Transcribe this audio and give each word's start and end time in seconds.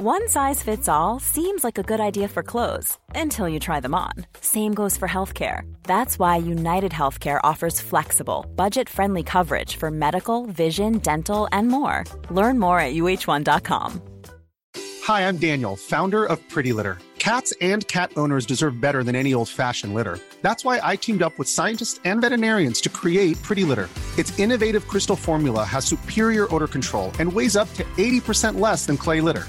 One 0.00 0.28
size 0.28 0.62
fits 0.62 0.88
all 0.88 1.18
seems 1.18 1.64
like 1.64 1.76
a 1.76 1.82
good 1.82 1.98
idea 1.98 2.28
for 2.28 2.44
clothes 2.44 2.96
until 3.16 3.48
you 3.48 3.58
try 3.58 3.80
them 3.80 3.96
on. 3.96 4.12
Same 4.40 4.72
goes 4.72 4.96
for 4.96 5.08
healthcare. 5.08 5.62
That's 5.82 6.20
why 6.20 6.36
United 6.36 6.92
Healthcare 6.92 7.40
offers 7.42 7.80
flexible, 7.80 8.46
budget 8.54 8.88
friendly 8.88 9.24
coverage 9.24 9.74
for 9.74 9.90
medical, 9.90 10.46
vision, 10.46 10.98
dental, 10.98 11.48
and 11.50 11.66
more. 11.66 12.04
Learn 12.30 12.60
more 12.60 12.78
at 12.78 12.94
uh1.com. 12.94 14.00
Hi, 15.02 15.26
I'm 15.26 15.36
Daniel, 15.36 15.74
founder 15.74 16.24
of 16.26 16.48
Pretty 16.48 16.72
Litter. 16.72 16.98
Cats 17.18 17.52
and 17.60 17.84
cat 17.88 18.12
owners 18.16 18.46
deserve 18.46 18.80
better 18.80 19.02
than 19.02 19.16
any 19.16 19.34
old 19.34 19.48
fashioned 19.48 19.94
litter. 19.94 20.20
That's 20.42 20.64
why 20.64 20.80
I 20.80 20.94
teamed 20.94 21.22
up 21.22 21.36
with 21.40 21.48
scientists 21.48 21.98
and 22.04 22.20
veterinarians 22.20 22.80
to 22.82 22.88
create 22.88 23.42
Pretty 23.42 23.64
Litter. 23.64 23.88
Its 24.16 24.38
innovative 24.38 24.86
crystal 24.86 25.16
formula 25.16 25.64
has 25.64 25.84
superior 25.84 26.46
odor 26.54 26.68
control 26.68 27.10
and 27.18 27.32
weighs 27.32 27.56
up 27.56 27.72
to 27.74 27.82
80% 27.96 28.60
less 28.60 28.86
than 28.86 28.96
clay 28.96 29.20
litter. 29.20 29.48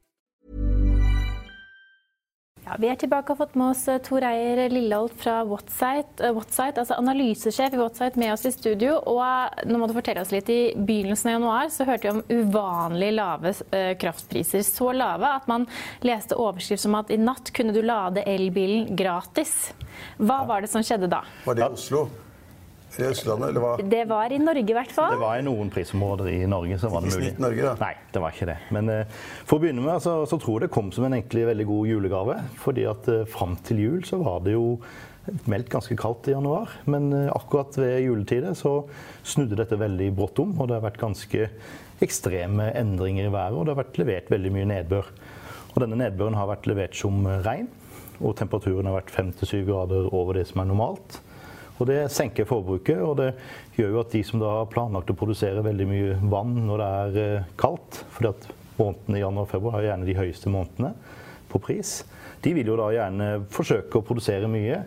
Ja, 2.71 2.77
vi 2.79 2.87
er 2.87 2.95
tilbake 2.95 3.33
og 3.33 3.35
har 3.35 3.47
fått 3.49 3.55
med 3.59 3.73
oss 3.73 3.81
eh, 3.91 3.97
Tor 3.99 4.23
Eier 4.23 4.69
Lilleholt 4.71 5.17
fra 5.19 5.41
Whatsite, 5.43 6.29
Whatsite, 6.31 6.79
altså 6.79 6.95
analysesjef 7.01 7.75
i 7.75 7.79
Whatsite, 7.81 8.19
med 8.21 8.31
oss 8.31 8.45
i 8.47 8.51
studio. 8.55 8.93
Og 9.11 9.19
eh, 9.25 9.65
nå 9.67 9.81
må 9.81 9.89
du 9.89 9.95
fortelle 9.97 10.23
oss 10.23 10.31
litt. 10.31 10.47
I 10.47 10.71
begynnelsen 10.77 11.33
av 11.33 11.35
januar 11.35 11.73
så 11.75 11.83
hørte 11.89 12.07
vi 12.07 12.13
om 12.13 12.45
uvanlig 12.45 13.11
lave 13.17 13.51
eh, 13.75 13.91
kraftpriser. 13.99 14.63
Så 14.63 14.87
lave 14.95 15.33
at 15.35 15.51
man 15.51 15.67
leste 16.07 16.39
overskrift 16.39 16.85
som 16.85 16.95
at 16.95 17.11
i 17.11 17.19
natt 17.19 17.51
kunne 17.51 17.75
du 17.75 17.81
lade 17.83 18.23
elbilen 18.23 18.93
gratis. 18.95 19.73
Hva 20.15 20.45
var 20.47 20.63
det 20.63 20.71
som 20.71 20.85
skjedde 20.85 21.11
da? 21.11 21.25
Var 21.43 21.59
det 21.59 21.67
i 21.67 21.73
Oslo? 21.75 22.05
I 22.99 23.05
Østlandet, 23.07 23.51
eller 23.53 23.63
hva? 23.63 23.71
Det 23.91 24.01
var 24.09 24.33
i 24.35 24.39
Norge, 24.41 24.67
i 24.67 24.75
hvert 24.75 24.91
fall. 24.91 25.13
Det 25.15 25.21
var 25.21 25.39
i 25.39 25.45
noen 25.45 25.69
prisområder 25.71 26.27
i 26.33 26.39
Norge 26.49 26.79
så 26.81 26.89
var 26.91 27.05
det 27.05 27.13
mulig. 27.13 27.29
snitt 27.29 27.39
Norge, 27.39 27.63
da? 27.69 27.75
Nei, 27.79 27.93
det 28.11 28.23
var 28.23 28.35
ikke 28.35 28.47
det. 28.49 28.57
Men 28.75 28.91
uh, 28.91 29.21
for 29.47 29.57
å 29.57 29.63
begynne 29.63 29.85
med 29.85 30.03
så, 30.03 30.17
så 30.27 30.39
tror 30.41 30.59
jeg 30.59 30.67
det 30.67 30.75
kom 30.75 30.91
som 30.95 31.07
en 31.07 31.15
egentlig 31.15 31.45
veldig 31.47 31.67
god 31.69 31.91
julegave. 31.93 32.35
Fordi 32.59 32.85
at 32.91 33.07
uh, 33.07 33.21
fram 33.31 33.55
til 33.67 33.79
jul 33.85 34.03
så 34.07 34.19
var 34.19 34.43
det 34.43 34.57
jo 34.57 34.65
meldt 35.47 35.71
ganske 35.71 35.95
kaldt 36.01 36.27
i 36.27 36.35
januar. 36.35 36.75
Men 36.91 37.07
uh, 37.15 37.31
akkurat 37.37 37.79
ved 37.79 38.01
juletider 38.03 38.59
så 38.59 38.81
snudde 39.23 39.61
dette 39.61 39.79
veldig 39.79 40.11
brått 40.19 40.43
om. 40.43 40.57
Og 40.59 40.67
det 40.67 40.79
har 40.81 40.87
vært 40.89 41.01
ganske 41.01 41.47
ekstreme 42.03 42.73
endringer 42.75 43.29
i 43.29 43.33
været, 43.33 43.55
og 43.55 43.65
det 43.65 43.75
har 43.75 43.83
vært 43.85 44.03
levert 44.03 44.31
veldig 44.35 44.55
mye 44.57 44.71
nedbør. 44.75 45.11
Og 45.71 45.83
denne 45.85 46.03
nedbøren 46.03 46.35
har 46.35 46.49
vært 46.49 46.67
levert 46.67 46.97
som 46.97 47.23
regn, 47.45 47.69
og 48.19 48.35
temperaturen 48.35 48.89
har 48.89 48.99
vært 48.99 49.13
5-7 49.13 49.61
grader 49.69 50.09
over 50.11 50.35
det 50.35 50.49
som 50.49 50.59
er 50.65 50.73
normalt. 50.73 51.21
Og 51.81 51.87
Det 51.89 52.11
senker 52.13 52.45
forbruket, 52.45 52.99
og 53.01 53.15
det 53.17 53.31
gjør 53.73 53.95
jo 53.95 54.01
at 54.03 54.13
de 54.13 54.21
som 54.25 54.41
da 54.41 54.51
har 54.59 54.69
planlagt 54.69 55.09
å 55.09 55.17
produsere 55.17 55.63
veldig 55.65 55.87
mye 55.89 56.17
vann 56.29 56.53
når 56.67 56.81
det 56.81 56.89
er 56.97 57.21
eh, 57.21 57.47
kaldt, 57.57 58.03
fordi 58.13 58.29
at 58.29 58.49
månedene 58.77 59.17
i 59.17 59.23
januar 59.23 59.47
og 59.47 59.49
februar 59.49 59.79
er 59.79 59.87
gjerne 59.89 60.09
de 60.09 60.17
høyeste 60.19 60.51
månedene 60.53 60.91
på 61.49 61.61
pris, 61.65 62.01
de 62.45 62.53
vil 62.53 62.69
jo 62.69 62.77
da 62.77 62.91
gjerne 62.93 63.29
forsøke 63.53 63.97
å 63.97 64.05
produsere 64.05 64.49
mye. 64.51 64.77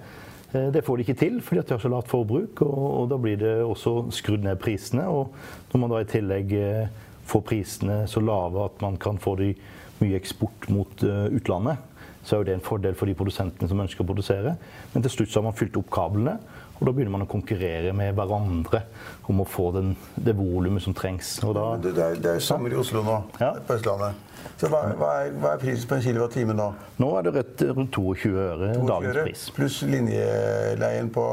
Eh, 0.55 0.69
Det 0.70 0.84
får 0.86 0.97
de 1.01 1.06
ikke 1.09 1.19
til 1.19 1.41
fordi 1.42 1.64
at 1.64 1.73
de 1.73 1.75
har 1.75 1.83
så 1.83 1.91
lavt 1.91 2.12
forbruk, 2.14 2.62
og, 2.62 2.84
og 3.01 3.08
da 3.11 3.19
blir 3.19 3.42
det 3.42 3.56
også 3.64 3.97
skrudd 4.14 4.47
ned 4.47 4.62
prisene. 4.62 5.08
Og 5.11 5.34
når 5.73 5.83
man 5.83 5.97
da 5.97 6.03
i 6.05 6.11
tillegg 6.14 6.55
eh, 6.61 7.01
får 7.27 7.42
prisene 7.51 8.05
så 8.06 8.23
lave 8.23 8.69
at 8.69 8.79
man 8.86 9.01
kan 9.03 9.19
få 9.19 9.34
de 9.42 9.51
mye 9.98 10.14
eksport 10.19 10.70
mot 10.75 11.03
utlandet, 11.06 11.83
så 12.25 12.34
er 12.34 12.41
jo 12.41 12.47
det 12.48 12.55
en 12.56 12.64
fordel 12.64 12.97
for 12.97 13.08
de 13.08 13.14
produsentene 13.17 13.69
som 13.69 13.81
ønsker 13.84 14.03
å 14.05 14.08
produsere. 14.08 14.55
Men 14.95 15.05
til 15.05 15.12
slutt 15.12 15.33
så 15.33 15.41
har 15.41 15.47
man 15.48 15.56
fylt 15.58 15.77
opp 15.79 15.91
kablene, 15.92 16.39
og 16.80 16.86
da 16.89 16.92
begynner 16.92 17.12
man 17.14 17.22
å 17.22 17.30
konkurrere 17.30 17.92
med 17.94 18.14
hverandre 18.19 18.83
om 19.30 19.40
å 19.40 19.46
få 19.48 19.70
den, 19.77 19.95
det 20.17 20.35
volumet 20.36 20.83
som 20.83 20.95
trengs. 20.95 21.36
Og 21.46 21.55
da, 21.57 21.77
Det, 21.80 21.95
det, 21.96 22.05
er, 22.05 22.14
det 22.20 22.33
er 22.36 22.42
sommer 22.45 22.73
i 22.74 22.77
Oslo 22.80 23.02
nå, 23.07 23.20
Ja. 23.40 23.52
på 23.64 23.77
Østlandet. 23.79 24.14
Så 24.61 24.68
hva, 24.68 24.83
hva, 24.98 25.11
er, 25.24 25.30
hva 25.40 25.55
er 25.55 25.61
prisen 25.62 25.89
på 25.89 25.96
en 25.96 26.02
kilowattime 26.05 26.52
nå? 26.55 26.67
nå 27.01 27.07
er 27.18 27.23
det 27.24 27.33
rett 27.39 27.62
rundt 27.79 27.95
22 27.96 28.33
øre 28.36 28.67
dagens 28.86 29.14
øre, 29.17 29.23
pris. 29.24 29.45
Pluss 29.57 29.79
linjeleien 29.89 31.08
på 31.14 31.24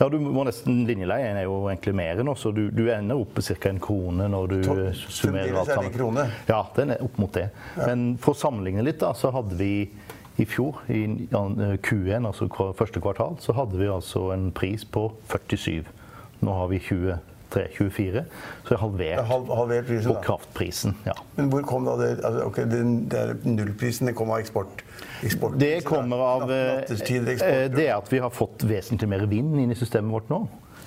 Ja, 0.00 0.08
du 0.12 0.18
må 0.20 0.44
nesten 0.44 0.82
Linjeleien 0.88 1.38
er 1.40 1.46
jo 1.46 1.56
egentlig 1.70 1.94
mer 1.96 2.20
nå, 2.26 2.34
så 2.36 2.52
du, 2.54 2.66
du 2.74 2.84
ender 2.92 3.16
opp 3.20 3.32
på 3.38 3.42
ca. 3.46 3.70
en 3.72 3.80
krone 3.80 4.28
når 4.32 4.52
du 4.52 4.58
To- 4.66 4.76
summerer 5.08 5.48
fremdeles 5.48 5.56
alt 5.56 5.56
er 5.56 5.64
det 5.64 5.74
sammen. 5.74 5.90
en 5.90 5.96
krone? 5.98 6.28
Ja, 6.50 6.60
den 6.76 6.90
er 6.96 7.02
opp 7.08 7.18
mot 7.22 7.32
det. 7.32 7.48
Men 7.80 8.06
for 8.20 8.36
å 8.36 8.40
sammenligne 8.42 8.84
litt, 8.84 9.00
da, 9.00 9.12
så 9.16 9.32
hadde 9.34 9.56
vi 9.56 9.72
i 10.40 10.46
fjor, 10.48 10.78
i 10.88 11.02
Q1, 11.30 12.26
altså 12.26 12.48
første 12.78 13.00
kvartal, 13.02 13.36
så 13.44 13.52
hadde 13.56 13.76
vi 13.80 13.88
altså 13.92 14.30
en 14.34 14.50
pris 14.56 14.84
på 14.88 15.10
47. 15.28 15.84
Nå 16.40 16.54
har 16.56 16.70
vi 16.70 16.78
23-24, 16.80 18.22
så 18.64 18.70
det 18.70 18.76
er 18.76 18.80
halvert 18.80 19.18
Det 19.18 19.24
er 19.24 19.28
halv- 19.28 19.52
halvert 19.58 19.86
prisen, 19.90 20.14
på 20.14 20.22
kraftprisen. 20.24 20.94
ja. 21.06 21.12
Men 21.36 21.50
hvor 21.52 21.62
kom 21.68 21.84
da 21.84 21.96
det 22.00 22.10
altså, 22.24 22.46
ok, 22.46 22.56
den, 22.70 22.94
det 23.12 23.20
er 23.20 23.34
Nullprisen 23.44 24.08
det 24.08 24.14
kom 24.16 24.30
av 24.30 24.40
eksport? 24.40 24.84
Det 25.60 25.84
kommer 25.84 26.16
av 26.16 26.50
eh, 26.50 26.84
eh, 26.88 27.68
det 27.68 27.88
at 27.92 28.12
vi 28.12 28.18
har 28.24 28.30
fått 28.32 28.64
vesentlig 28.64 29.08
mer 29.08 29.26
vind 29.28 29.58
inn 29.60 29.70
i 29.74 29.76
systemet 29.76 30.12
vårt 30.12 30.30
nå. 30.32 30.46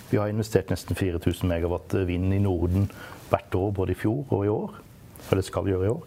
Vi 0.09 0.17
har 0.17 0.29
investert 0.29 0.69
nesten 0.73 0.97
4000 0.97 1.49
megawatt 1.49 1.93
vind 2.07 2.33
i 2.33 2.39
Norden 2.41 2.89
hvert 3.29 3.55
år, 3.57 3.71
både 3.73 3.93
i 3.93 3.97
fjor 3.97 4.25
og 4.29 4.45
i 4.45 4.49
år. 4.49 4.79
Eller 5.31 5.45
skal 5.45 5.69
gjøre 5.69 5.85
i 5.85 5.93
år. 5.93 6.01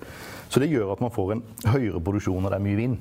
Så 0.48 0.60
det 0.62 0.68
gjør 0.70 0.92
at 0.94 1.00
man 1.02 1.10
får 1.14 1.32
en 1.34 1.42
høyere 1.66 2.00
produksjon 2.02 2.42
når 2.42 2.54
det 2.54 2.58
er 2.60 2.66
mye 2.66 2.78
vind. 2.78 2.98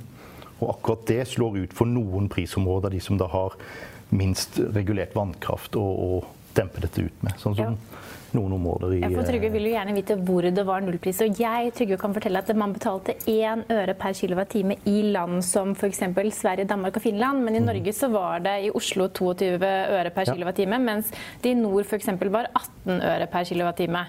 Og 0.61 0.69
akkurat 0.75 1.05
det 1.09 1.21
slår 1.33 1.59
ut 1.65 1.75
for 1.75 1.89
noen 1.89 2.29
prisområder, 2.31 2.93
de 2.95 3.01
som 3.03 3.19
da 3.19 3.27
har 3.31 3.57
minst 4.15 4.59
regulert 4.75 5.15
vannkraft 5.17 5.75
å, 5.79 5.83
å 5.83 6.09
dempe 6.55 6.83
dette 6.83 7.07
ut 7.07 7.25
med. 7.25 7.35
Sånn 7.41 7.57
som 7.57 7.79
noen 8.35 8.53
områder 8.57 8.93
i 8.97 8.99
Ja, 9.01 9.09
for 9.13 9.23
Trygve 9.27 9.49
eh, 9.49 9.53
vil 9.55 9.67
jo 9.69 9.73
gjerne 9.75 9.95
vite 9.95 10.17
hvor 10.27 10.45
det 10.51 10.65
var 10.67 10.83
nullpris. 10.85 11.21
Og 11.25 11.39
jeg 11.41 11.71
Trygve, 11.77 11.97
kan 12.01 12.13
fortelle 12.15 12.41
at 12.43 12.51
man 12.55 12.73
betalte 12.75 13.15
én 13.31 13.63
øre 13.71 13.95
per 13.97 14.13
kilowattime 14.17 14.77
i 14.91 14.97
land 15.15 15.41
som 15.45 15.73
f.eks. 15.75 16.01
Sverige, 16.35 16.67
Danmark 16.69 16.97
og 16.99 17.03
Finland. 17.05 17.43
Men 17.45 17.55
i 17.55 17.63
Norge 17.63 17.93
så 17.95 18.09
var 18.13 18.39
det 18.45 18.55
i 18.67 18.71
Oslo 18.75 19.07
22 19.09 19.59
øre 19.63 20.11
per 20.13 20.25
Ja. 20.27 20.33
kilowattime, 20.35 20.79
mens 20.81 21.11
det 21.41 21.51
i 21.51 21.57
nord 21.59 21.85
f.eks. 21.85 22.07
var 22.31 22.49
18 22.53 23.01
øre 23.01 23.27
per 23.31 23.43
kilowattime. 23.47 24.05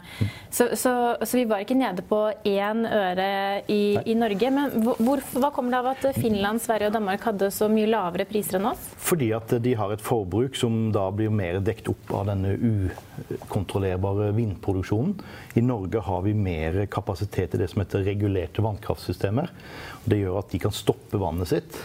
Så, 0.50 0.70
så, 0.76 0.92
så 1.22 1.36
vi 1.36 1.44
var 1.48 1.62
ikke 1.64 1.76
nede 1.78 2.02
på 2.06 2.20
én 2.48 2.84
øre 2.88 3.62
i, 3.68 3.96
i 4.06 4.14
Norge. 4.18 4.50
Men 4.50 4.70
hvor- 4.82 5.22
hva 5.36 5.50
kommer 5.52 5.70
det 5.70 5.78
av 5.78 5.86
at 5.92 6.16
Finland, 6.16 6.60
Sverige 6.64 6.88
og 6.90 6.94
Danmark 6.96 7.20
hadde 7.26 7.50
så 7.52 7.68
mye 7.70 7.86
lavere 7.90 8.24
priser 8.28 8.58
enn 8.58 8.70
oss? 8.72 8.86
Fordi 8.96 9.30
at 9.36 9.52
de 9.62 9.74
har 9.78 9.92
et 9.92 10.00
forbruk 10.02 10.56
som 10.56 10.90
da 10.94 11.10
blir 11.14 11.30
mer 11.30 11.60
dekt 11.60 11.88
opp 11.92 12.10
av 12.16 12.26
denne 12.30 12.54
ukontrollerbare 12.56 14.15
vindproduksjonen. 14.36 15.14
I 15.54 15.64
Norge 15.64 16.02
har 16.06 16.22
vi 16.26 16.34
mer 16.34 16.78
kapasitet 16.92 17.54
i 17.54 17.60
det 17.60 17.68
som 17.72 17.82
heter 17.82 18.04
regulerte 18.06 18.64
vannkraftsystemer. 18.64 19.52
Og 20.02 20.08
det 20.12 20.20
gjør 20.22 20.40
at 20.40 20.50
de 20.52 20.62
kan 20.62 20.74
stoppe 20.74 21.20
vannet 21.20 21.52
sitt 21.52 21.78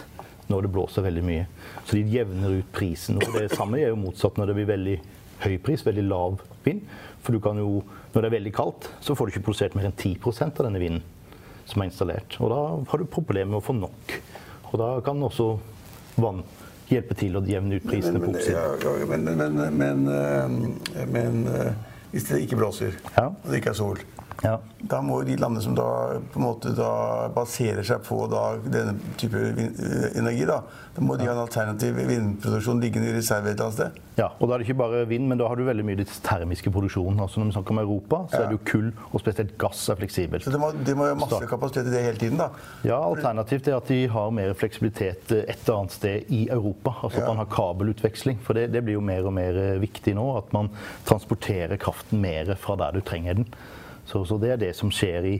når 0.50 0.66
det 0.66 0.72
blåser 0.74 1.06
veldig 1.06 1.24
mye. 1.24 1.46
Så 1.86 1.96
de 1.96 2.04
jevner 2.12 2.58
ut 2.60 2.72
prisen. 2.74 3.20
Og 3.22 3.36
det 3.38 3.52
samme 3.54 3.80
er 3.80 3.92
jo 3.92 4.00
motsatt 4.00 4.38
når 4.40 4.50
det 4.50 4.58
blir 4.58 4.70
veldig 4.72 4.96
høy 5.42 5.56
pris, 5.64 5.84
veldig 5.86 6.06
lav 6.08 6.40
vind. 6.66 6.82
For 7.22 7.34
du 7.34 7.42
kan 7.42 7.58
jo, 7.60 7.82
når 8.12 8.18
det 8.18 8.28
er 8.28 8.38
veldig 8.38 8.54
kaldt, 8.56 8.90
så 9.00 9.16
får 9.16 9.28
du 9.28 9.34
ikke 9.34 9.46
produsert 9.48 9.76
mer 9.78 9.88
enn 9.88 9.96
10% 9.96 10.58
av 10.58 10.68
denne 10.68 10.82
vinden 10.82 11.04
som 11.68 11.82
er 11.82 11.90
installert. 11.90 12.36
Og 12.42 12.50
da 12.50 12.62
har 12.90 13.00
du 13.00 13.06
problemer 13.08 13.54
med 13.54 13.60
å 13.62 13.64
få 13.64 13.76
nok. 13.78 14.16
Og 14.72 14.80
da 14.80 14.90
kan 15.04 15.22
også 15.22 15.54
vann 16.20 16.42
hjelpe 16.90 17.16
til 17.16 17.38
å 17.38 17.42
jevne 17.46 17.78
ut 17.78 17.86
prisene 17.86 18.18
men, 18.18 18.26
på 18.26 18.32
men, 18.32 18.40
oppsiden. 18.40 19.06
men, 19.78 20.04
ja, 20.10 21.06
men, 21.06 21.14
men, 21.14 21.82
hvis 22.12 22.24
det 22.28 22.40
ikke 22.44 22.56
blåser, 22.56 22.92
Ja. 23.16 23.24
og 23.26 23.48
det 23.48 23.56
ikke 23.62 23.70
er 23.72 23.78
sol, 23.78 23.98
Ja. 24.42 24.56
da 24.90 24.98
må 25.06 25.20
de 25.22 25.36
landene 25.38 25.62
som 25.62 25.74
da 25.78 25.84
på 26.32 26.40
en 26.40 26.42
måte 26.48 26.72
da 26.74 27.28
baserer 27.30 27.84
seg 27.86 28.00
på 28.02 28.24
da 28.32 28.56
denne 28.64 28.96
type 29.20 29.38
eh, 29.38 30.08
energi, 30.18 30.44
da, 30.48 30.56
da 30.96 31.04
må 31.06 31.14
de 31.16 31.28
ha 31.28 31.32
en 31.36 31.42
alternativ 31.44 31.94
vindproduksjon 32.08 32.80
liggende 32.82 33.12
i 33.12 33.14
reserve 33.14 33.52
et 33.52 33.54
eller 33.54 33.68
annet 33.68 33.76
sted. 33.78 34.00
ja, 34.18 34.26
og 34.40 34.48
da 34.48 34.54
er 34.56 34.58
det 34.58 34.66
ikke 34.66 34.78
bare 34.82 35.04
vind, 35.06 35.28
men 35.30 35.38
da 35.38 35.46
har 35.46 35.54
du 35.56 35.62
veldig 35.64 35.84
mye 35.86 36.00
ditt 36.02 36.10
termiske 36.26 36.72
produksjon. 36.74 37.20
Altså 37.22 37.38
når 37.38 37.52
vi 37.52 37.54
snakker 37.56 37.76
om 37.76 37.78
Europa, 37.84 38.18
så 38.32 38.34
Ja. 38.34 38.42
er 38.42 38.50
det 38.50 38.58
jo 38.58 38.64
kull, 38.72 38.88
og 39.12 39.20
spesielt 39.22 39.54
gass 39.62 39.84
er 39.88 39.94
fleksibelt. 40.02 40.42
Så 40.44 40.50
det 40.50 40.60
må, 40.60 40.72
de 40.74 40.94
må 40.98 41.06
ha 41.06 41.14
masse 41.14 41.46
kapasitet 41.48 41.86
i 41.86 41.94
det 41.94 42.02
hele 42.02 42.18
tiden, 42.18 42.38
da. 42.42 42.48
Ja, 42.84 42.98
Alternativt 43.06 43.68
er 43.68 43.76
at 43.78 43.86
de 43.88 44.06
har 44.08 44.30
mer 44.34 44.52
fleksibilitet 44.58 45.30
eh, 45.32 45.44
et 45.46 45.62
eller 45.68 45.78
annet 45.84 45.92
sted 46.00 46.24
i 46.34 46.48
Europa. 46.50 46.96
Altså 47.02 47.22
at 47.22 47.28
Ja. 47.28 47.28
man 47.28 47.36
har 47.44 47.46
kabelutveksling. 47.54 48.42
For 48.42 48.54
det, 48.58 48.72
det 48.72 48.82
blir 48.84 48.98
jo 48.98 49.00
mer 49.00 49.24
og 49.24 49.32
mer 49.38 49.54
eh, 49.56 49.78
viktig 49.78 50.14
nå. 50.18 50.26
At 50.42 50.52
man 50.52 50.68
transporterer 51.06 51.78
kraften 51.78 52.20
mer 52.20 52.54
fra 52.58 52.74
der 52.76 52.98
du 52.98 53.00
trenger 53.00 53.34
den. 53.38 53.46
Så, 54.12 54.24
så 54.28 54.36
det 54.40 54.50
er 54.52 54.60
det 54.60 54.70
som 54.76 54.90
skjer 54.92 55.24
i, 55.30 55.34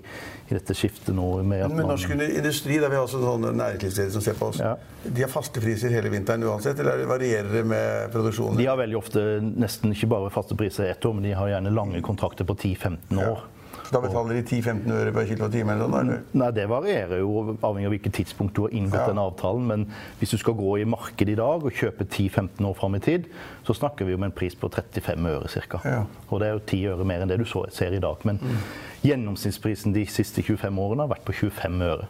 i 0.49 0.55
dette 0.57 0.75
skiftet 0.77 1.13
nå. 1.17 1.27
med 1.45 1.67
at 1.67 1.75
Men 1.77 1.91
norsk 1.93 2.11
industri, 2.17 2.79
der 2.81 2.89
vi 2.93 2.97
har 2.97 3.05
også 3.05 3.21
sånne 3.21 3.53
næringslivsledere 3.59 4.15
som 4.17 4.25
ser 4.25 4.39
på 4.39 4.49
oss, 4.53 4.61
Ja. 4.63 4.75
de 5.05 5.25
har 5.27 5.29
faste 5.33 5.61
priser 5.61 5.93
hele 5.93 6.09
vinteren 6.13 6.45
uansett, 6.49 6.79
eller 6.81 7.05
varierer 7.11 7.53
det 7.53 7.65
med 7.69 8.13
produksjonen? 8.15 8.57
De 8.57 8.67
har 8.71 8.79
veldig 8.81 8.97
ofte 8.99 9.25
nesten 9.43 9.93
ikke 9.93 10.09
bare 10.15 10.31
faste 10.33 10.57
priser 10.57 10.89
ett 10.91 11.05
år, 11.05 11.15
men 11.19 11.29
de 11.29 11.35
har 11.37 11.53
gjerne 11.53 11.75
lange 11.75 12.01
kontrakter 12.03 12.49
på 12.49 12.57
10-15 12.57 13.21
år. 13.29 13.45
Da 13.93 14.01
betaler 14.01 14.39
de 14.39 14.43
10-15 14.43 14.93
øre 14.93 15.13
per 15.13 15.27
kilowattime 15.29 15.73
eller 15.75 15.89
noe? 15.89 16.01
Eller? 16.01 16.21
Nei, 16.33 16.51
Det 16.57 16.69
varierer 16.69 17.19
jo 17.21 17.57
avhengig 17.63 17.87
av 17.87 17.93
hvilket 17.93 18.13
tidspunkt 18.17 18.55
du 18.57 18.63
har 18.63 18.71
inngått 18.73 19.01
Ja. 19.01 19.07
den 19.07 19.19
avtalen. 19.19 19.67
Men 19.67 19.87
hvis 20.19 20.31
du 20.31 20.39
skal 20.39 20.55
gå 20.55 20.79
i 20.81 20.85
markedet 20.85 21.33
i 21.35 21.41
dag 21.41 21.65
og 21.65 21.73
kjøpe 21.73 22.05
10-15 22.09 22.65
år 22.65 22.75
fram 22.75 22.95
i 22.95 23.01
tid, 23.01 23.25
så 23.65 23.75
snakker 23.75 24.05
vi 24.07 24.15
om 24.15 24.23
en 24.25 24.33
pris 24.33 24.55
på 24.55 24.69
35 24.71 25.27
øre 25.29 25.49
ca. 25.49 25.81
Ja. 25.85 26.05
Og 26.31 26.41
det 26.41 26.49
er 26.49 26.53
jo 26.53 26.65
10 26.67 26.87
øre 26.95 27.05
mer 27.05 27.21
enn 27.23 27.29
det 27.29 27.39
du 27.39 27.45
så, 27.45 27.67
ser 27.71 27.93
i 27.93 27.99
dag. 28.01 28.17
Men 28.25 28.41
gjennomsnittsprisen 29.05 29.93
de 29.95 30.05
siste 30.07 30.43
25 30.43 30.79
årene 30.79 31.05
har 31.07 31.13
vært 31.17 31.25
på 31.27 31.33
25 31.33 31.83
øre. 31.83 32.09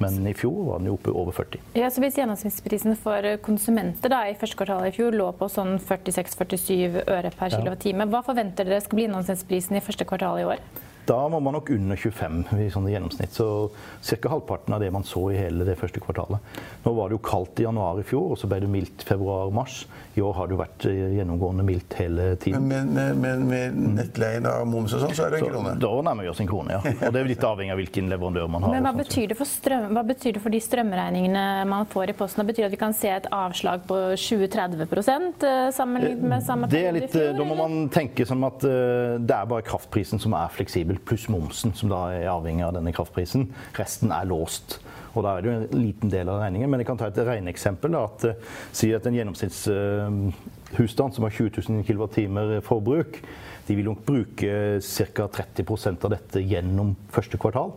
Men 0.00 0.26
i 0.26 0.34
fjor 0.36 0.64
var 0.68 0.80
den 0.80 0.90
jo 0.90 0.96
oppe 0.96 1.12
over 1.12 1.34
40. 1.36 1.60
Ja, 1.78 1.90
så 1.90 2.02
Hvis 2.04 2.16
gjennomsnittsprisen 2.18 2.96
for 3.00 3.26
konsumenter 3.44 4.12
da, 4.12 4.22
i 4.28 4.38
første 4.38 4.58
kvartal 4.58 4.86
i 4.88 4.94
fjor 4.94 5.14
lå 5.16 5.28
på 5.36 5.50
sånn 5.52 5.76
46-47 5.82 7.02
øre 7.04 7.34
per 7.36 7.52
kilowattime, 7.54 8.08
hva 8.10 8.22
forventer 8.26 8.68
dere 8.68 8.80
skal 8.84 8.98
bli 8.98 9.06
gjennomsnittsprisen 9.06 9.78
i 9.78 9.84
første 9.84 10.08
kvartal 10.08 10.40
i 10.42 10.48
år? 10.54 10.64
Da 11.06 11.28
var 11.28 11.40
man 11.40 11.56
nok 11.56 11.70
under 11.74 11.96
25 11.96 12.44
i 12.62 12.68
sånn 12.70 12.86
gjennomsnitt. 12.90 13.34
Så 13.34 13.70
ca. 14.02 14.28
halvparten 14.30 14.74
av 14.74 14.80
det 14.80 14.90
man 14.94 15.04
så 15.06 15.24
i 15.32 15.38
hele 15.40 15.66
det 15.66 15.74
første 15.80 16.00
kvartalet. 16.02 16.38
Nå 16.84 16.92
var 16.94 17.10
det 17.10 17.18
jo 17.18 17.22
kaldt 17.26 17.62
i 17.62 17.66
januar 17.66 17.98
i 18.00 18.06
fjor, 18.06 18.34
og 18.34 18.38
så 18.38 18.50
ble 18.50 18.60
det 18.62 18.70
mildt 18.70 19.02
februar-mars. 19.08 19.82
I 20.14 20.22
år 20.22 20.34
har 20.36 20.48
det 20.48 20.56
jo 20.56 20.60
vært 20.60 20.86
eh, 20.90 21.16
gjennomgående 21.16 21.64
mildt 21.66 21.96
hele 21.98 22.28
tiden. 22.36 22.68
Men 22.68 22.92
med, 22.92 23.16
med, 23.16 23.46
med, 23.48 23.76
med 23.76 23.98
nettleien 23.98 24.46
av 24.46 24.66
moms 24.68 24.92
og 24.94 25.06
sånn, 25.06 25.14
så 25.16 25.26
er 25.26 25.34
det 25.34 25.40
en 25.40 25.46
Så 25.46 25.52
krone. 25.54 25.74
da 25.80 25.92
nærmer 26.08 26.26
vi 26.26 26.32
oss 26.32 26.42
en 26.44 26.50
krone, 26.50 26.76
ja. 26.76 26.80
Og 26.82 27.02
det 27.08 27.20
er 27.20 27.24
jo 27.24 27.30
litt 27.32 27.46
avhengig 27.48 27.74
av 27.74 27.80
hvilken 27.80 28.12
leverandør 28.12 28.50
man 28.52 28.66
har. 28.66 28.74
Men 28.76 28.86
hva 28.86 28.92
og 28.92 29.00
betyr, 29.00 29.26
det 29.32 29.38
for 29.38 29.48
strøm, 29.48 29.88
hva 29.96 30.04
betyr 30.06 30.36
det 30.36 30.44
for 30.44 30.54
de 30.54 30.60
strømregningene 30.62 31.44
man 31.72 31.88
får 31.90 32.12
i 32.12 32.16
posten? 32.18 32.44
Det 32.44 32.52
betyr 32.52 32.68
at 32.68 32.76
vi 32.76 32.80
kan 32.82 32.96
se 32.96 33.10
et 33.14 33.28
avslag 33.32 33.86
på 33.88 33.98
20-30 34.20 34.84
eh, 34.84 35.70
sammenlignet 35.74 36.28
med 36.34 36.44
samme 36.44 36.68
er 36.68 36.74
periode 36.76 36.92
i 36.92 37.04
litt, 37.06 37.16
eh, 37.16 37.28
fjor? 37.30 37.38
da 37.40 37.48
må 37.48 37.58
man 37.58 37.88
tenke 37.92 38.26
som 38.28 38.44
at 38.48 38.66
eh, 38.68 39.16
det 39.22 39.38
er 39.38 39.48
bare 39.48 39.64
kraftprisen 39.66 40.20
som 40.22 40.36
er 40.36 40.52
fleksibel, 40.52 40.91
pluss 40.98 41.28
momsen, 41.32 41.74
som 41.74 41.90
da 41.92 42.06
er 42.14 42.32
avhengig 42.32 42.64
av 42.66 42.74
denne 42.76 42.94
kraftprisen. 42.94 43.48
Resten 43.78 44.12
er 44.14 44.28
låst. 44.28 44.80
Og 45.12 45.24
da 45.24 45.36
er 45.36 45.42
det 45.42 45.50
jo 45.50 45.58
en 45.58 45.82
liten 45.82 46.12
del 46.12 46.30
av 46.32 46.40
regningen. 46.40 46.70
Men 46.70 46.80
jeg 46.80 46.88
kan 46.88 47.00
ta 47.00 47.10
et 47.10 47.26
regneeksempel. 47.26 47.96
At, 47.98 48.24
eh, 48.24 48.34
si 48.72 48.92
at 48.94 49.06
en 49.06 49.14
gjennomsnittshusstand 49.14 51.14
som 51.14 51.24
har 51.24 51.30
20 51.30 51.68
000 51.68 51.84
kWt 51.84 52.62
forbruk, 52.64 53.20
de 53.66 53.76
vil 53.76 53.84
nok 53.84 54.06
bruke 54.06 54.80
ca. 54.80 55.28
30% 55.28 56.04
av 56.04 56.10
dette 56.10 56.40
gjennom 56.40 56.96
første 57.10 57.38
kvartal. 57.38 57.72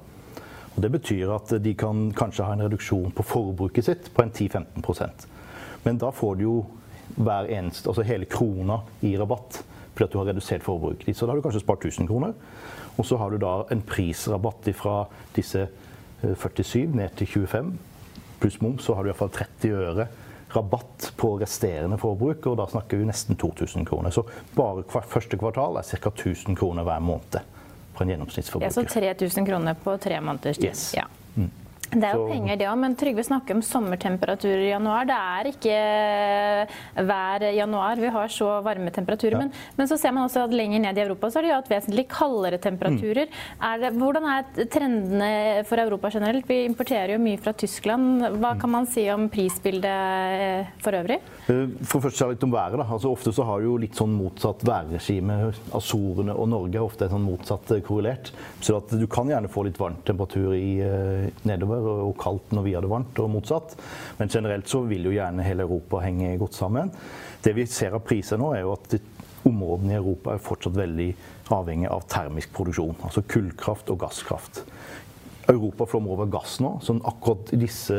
Og 0.76 0.82
Det 0.82 0.92
betyr 0.92 1.32
at 1.32 1.64
de 1.64 1.74
kan 1.74 2.12
kanskje 2.12 2.44
ha 2.44 2.54
en 2.54 2.68
reduksjon 2.68 3.14
på 3.16 3.24
forbruket 3.24 3.86
sitt 3.86 4.14
på 4.14 4.24
en 4.24 4.32
10-15% 4.32 5.28
Men 5.86 5.98
da 5.98 6.12
får 6.12 6.36
du 6.36 6.44
jo 6.44 6.66
hver 7.16 7.48
eneste, 7.48 7.88
altså 7.88 8.04
hele 8.04 8.26
krona 8.26 8.82
i 9.02 9.16
rabatt 9.16 9.64
fordi 9.96 10.04
at 10.04 10.12
du 10.12 10.18
har 10.20 10.28
redusert 10.28 10.64
forbruket 10.66 11.06
ditt. 11.08 11.16
Så 11.16 11.24
da 11.24 11.32
har 11.32 11.40
du 11.40 11.46
kanskje 11.46 11.62
spart 11.64 11.86
1000 11.86 12.10
kroner. 12.10 12.34
Og 12.96 13.06
så 13.06 13.18
har 13.20 13.32
du 13.32 13.40
da 13.42 13.58
en 13.72 13.82
prisrabatt 13.86 14.70
fra 14.78 15.02
disse 15.36 15.66
eh, 15.66 16.36
47 16.36 16.96
ned 16.96 17.18
til 17.20 17.28
25 17.48 17.74
pluss 18.40 18.62
moms, 18.62 18.84
så 18.84 18.96
har 18.96 19.04
du 19.04 19.10
iallfall 19.10 19.32
30 19.34 19.76
øre 19.76 20.08
rabatt 20.56 21.12
på 21.20 21.34
resterende 21.42 21.98
forbruk, 22.00 22.46
og 22.48 22.58
da 22.60 22.68
snakker 22.72 23.00
vi 23.02 23.08
nesten 23.10 23.36
2000 23.40 23.88
kroner. 23.88 24.14
Så 24.14 24.24
bare 24.56 24.86
første 24.88 25.40
kvartal 25.40 25.80
er 25.80 25.88
ca. 25.88 26.12
1000 26.12 26.56
kroner 26.56 26.88
hver 26.88 27.04
måned 27.04 27.40
for 27.96 28.06
en 28.06 28.14
gjennomsnittsforbruker. 28.14 28.68
Ja, 28.68 28.72
så 28.72 28.84
3000 28.88 29.48
kroner 29.48 29.76
på 29.84 29.98
tre 29.98 30.22
måneders 30.22 30.58
tid. 30.58 30.72
Yes. 30.72 30.94
Ja. 30.96 31.08
Det 31.92 32.04
er 32.04 32.18
jo 32.18 32.26
penger, 32.28 32.58
det 32.60 32.68
òg, 32.70 32.78
men 32.82 32.96
Trygve 33.00 33.24
snakker 33.24 33.56
om 33.58 33.62
sommertemperaturer 33.66 34.64
i 34.66 34.72
januar. 34.72 35.06
Det 35.08 35.16
er 35.16 35.50
ikke 35.52 35.76
hver 37.08 37.46
januar 37.56 38.00
vi 38.02 38.12
har 38.16 38.32
så 38.34 38.50
varme 38.66 38.92
temperaturer. 38.96 39.38
Men, 39.40 39.52
men 39.78 39.90
så 39.90 39.98
ser 40.00 40.14
man 40.16 40.26
også 40.28 40.46
at 40.48 40.56
lenger 40.56 40.82
ned 40.84 40.98
i 40.98 41.04
Europa 41.06 41.30
så 41.32 41.40
har 41.40 41.48
de 41.48 41.54
hatt 41.54 41.72
vesentlig 41.72 42.08
kaldere 42.12 42.60
temperaturer. 42.62 43.32
Er 43.64 43.82
det, 43.84 43.92
hvordan 44.00 44.28
er 44.32 44.68
trendene 44.72 45.30
for 45.70 45.82
Europa 45.82 46.12
generelt? 46.16 46.48
Vi 46.50 46.62
importerer 46.68 47.16
jo 47.16 47.22
mye 47.24 47.42
fra 47.42 47.54
Tyskland. 47.58 48.26
Hva 48.42 48.56
kan 48.60 48.72
man 48.72 48.90
si 48.90 49.06
om 49.14 49.28
prisbildet 49.32 49.86
eh, 49.86 50.74
for 50.84 50.98
øvrig? 50.98 51.20
Eh, 51.52 51.66
For 51.86 52.04
først 52.04 52.26
litt 52.32 52.46
om 52.48 52.54
været. 52.56 52.80
da. 52.82 52.88
Altså, 52.90 53.12
ofte 53.12 53.34
så 53.36 53.46
har 53.48 53.62
du 53.62 53.70
jo 53.70 53.78
litt 53.82 53.98
sånn 53.98 54.14
motsatt 54.16 54.64
værregime. 54.68 55.40
Azorene 55.76 56.36
og 56.36 56.50
Norge 56.52 56.80
er 56.80 56.86
ofte 56.86 57.10
sånn 57.12 57.26
motsatt 57.28 57.76
eh, 57.76 57.84
korrelert. 57.86 58.32
Så 58.64 58.80
at 58.80 58.94
du 58.96 59.06
kan 59.12 59.30
gjerne 59.32 59.52
få 59.52 59.66
litt 59.68 59.80
varmt 59.80 60.06
temperatur 60.08 60.54
i, 60.56 60.80
eh, 60.84 61.30
nedover 61.48 61.75
og, 61.80 62.02
og 62.10 62.16
kaldt 62.22 62.56
når 62.56 62.66
vi 62.66 62.76
har 62.76 62.86
det 62.86 62.92
varmt, 62.92 63.22
og 63.24 63.32
motsatt. 63.34 63.76
Men 64.20 64.32
generelt 64.32 64.72
så 64.72 64.84
vil 64.88 65.08
jo 65.10 65.16
gjerne 65.16 65.46
hele 65.46 65.68
Europa 65.68 66.04
henge 66.06 66.36
godt 66.42 66.58
sammen. 66.58 66.92
Det 67.44 67.56
vi 67.58 67.68
ser 67.70 67.98
av 67.98 68.06
priser 68.06 68.42
nå, 68.42 68.54
er 68.56 68.66
jo 68.66 68.76
at 68.76 68.98
områdene 69.46 69.94
i 69.94 70.00
Europa 70.00 70.34
er 70.34 70.42
fortsatt 70.42 70.78
veldig 70.78 71.10
avhengig 71.54 71.90
av 71.92 72.08
termisk 72.10 72.54
produksjon. 72.56 72.98
Altså 73.06 73.26
kullkraft 73.30 73.92
og 73.94 74.00
gasskraft. 74.02 74.64
Europa 75.46 75.86
flommer 75.86 76.16
over 76.16 76.30
gass 76.34 76.58
nå. 76.64 76.72
så 76.82 76.96
akkurat 77.06 77.52
disse 77.54 77.96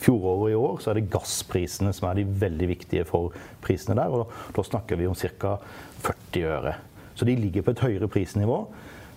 fjoråret 0.00 0.54
i 0.54 0.56
år 0.56 0.78
så 0.80 0.90
er 0.90 1.00
det 1.00 1.10
gassprisene 1.12 1.92
som 1.92 2.08
er 2.08 2.20
de 2.20 2.24
veldig 2.40 2.68
viktige 2.70 3.04
for 3.08 3.34
prisene 3.64 3.98
der. 3.98 4.08
og 4.08 4.32
Da 4.56 4.64
snakker 4.64 4.96
vi 4.96 5.06
om 5.06 5.14
ca. 5.14 5.58
40 6.02 6.48
øre. 6.48 6.74
Så 7.14 7.28
de 7.28 7.36
ligger 7.36 7.62
på 7.62 7.74
et 7.74 7.84
høyere 7.84 8.08
prisnivå 8.08 8.64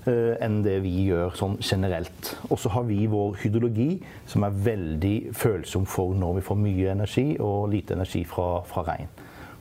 enn 0.06 0.60
det 0.66 0.78
vi 0.84 0.92
gjør 1.08 1.34
sånn 1.38 1.58
generelt. 1.64 2.36
Og 2.50 2.60
så 2.62 2.70
har 2.76 2.86
vi 2.86 3.06
vår 3.10 3.40
hydrologi, 3.42 3.90
som 4.30 4.46
er 4.46 4.58
veldig 4.68 5.16
følsom 5.34 5.88
for 5.90 6.14
når 6.18 6.40
vi 6.40 6.46
får 6.46 6.60
mye 6.62 6.92
energi 6.94 7.28
og 7.42 7.72
lite 7.74 7.98
energi 7.98 8.22
fra, 8.30 8.62
fra 8.70 8.86
regn. 8.90 9.10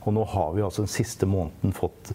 Og 0.05 0.13
nå 0.13 0.25
har 0.35 0.53
vi 0.53 0.65
altså 0.65 0.85
den 0.85 0.93
siste 0.93 1.25
måneden 1.29 1.73
fått 1.73 2.13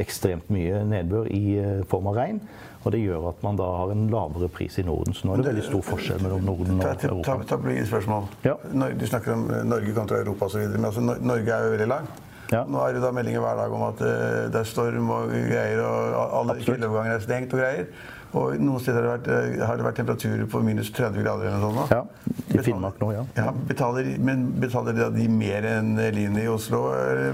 ekstremt 0.00 0.48
mye 0.54 0.82
nedbør 0.88 1.28
i 1.34 1.42
eh, 1.60 1.82
form 1.90 2.08
av 2.10 2.18
regn. 2.18 2.40
Og 2.84 2.92
det 2.92 3.00
gjør 3.00 3.30
at 3.30 3.40
man 3.44 3.56
da 3.56 3.66
har 3.78 3.92
en 3.94 4.04
lavere 4.12 4.48
pris 4.52 4.76
i 4.78 4.84
Norden. 4.84 5.16
Så 5.16 5.26
nå 5.26 5.34
er 5.34 5.40
det 5.40 5.48
veldig 5.54 5.64
stor 5.70 5.84
forskjell 5.86 6.20
mellom 6.24 6.44
Norden 6.44 6.82
Ta, 6.82 6.92
og 6.92 7.00
ta, 7.00 7.00
ta, 7.00 7.08
Europa. 7.08 7.36
ta 7.48 7.58
ta, 7.62 7.86
spørsmål. 7.88 8.28
Ja. 8.44 8.58
Du 8.92 9.06
snakker 9.08 9.36
om 9.36 9.46
eh, 9.50 9.64
Norge 9.66 9.96
kontra 9.96 10.20
Europa 10.20 10.50
osv. 10.50 10.66
Men 10.76 10.90
altså, 10.90 11.04
Norge 11.04 11.56
er 11.56 11.68
jo 11.68 11.74
veldig 11.76 11.90
lang. 11.94 12.10
Ja. 12.52 12.64
Nå 12.68 12.82
er 12.84 12.96
det 12.96 13.04
da 13.04 13.12
meldinger 13.14 13.44
hver 13.44 13.62
dag 13.62 13.76
om 13.76 13.86
at 13.88 14.02
eh, 14.04 14.42
det 14.52 14.60
er 14.60 14.68
storm 14.68 15.14
og 15.14 15.32
greier, 15.32 15.80
og 15.84 16.18
alle 16.40 16.58
Absolutt. 16.58 16.84
er 17.06 17.24
stengt 17.24 17.56
og 17.56 17.64
greier. 17.64 17.88
Og 18.34 18.56
noen 18.58 18.82
steder 18.82 19.04
har 19.06 19.20
det 19.22 19.30
vært, 19.30 19.58
eh, 19.60 19.62
har 19.62 19.78
det 19.78 19.84
vært 19.86 19.98
temperaturer 20.00 20.46
på 20.50 20.60
minus 20.66 20.90
30 20.90 21.22
grader 21.22 21.46
eller 21.48 21.62
noe 21.62 21.74
sånt. 21.76 21.92
Ja, 21.94 22.56
I 22.58 22.64
Finnmark 22.66 22.98
nå, 23.02 23.12
ja. 23.14 23.22
Ja, 23.38 23.52
betaler, 23.68 24.08
men 24.18 24.48
betaler 24.62 24.96
da 24.96 25.06
de 25.14 25.28
mer 25.30 25.66
enn 25.70 25.94
Line 26.16 26.42
i 26.42 26.48
Oslo? 26.50 26.88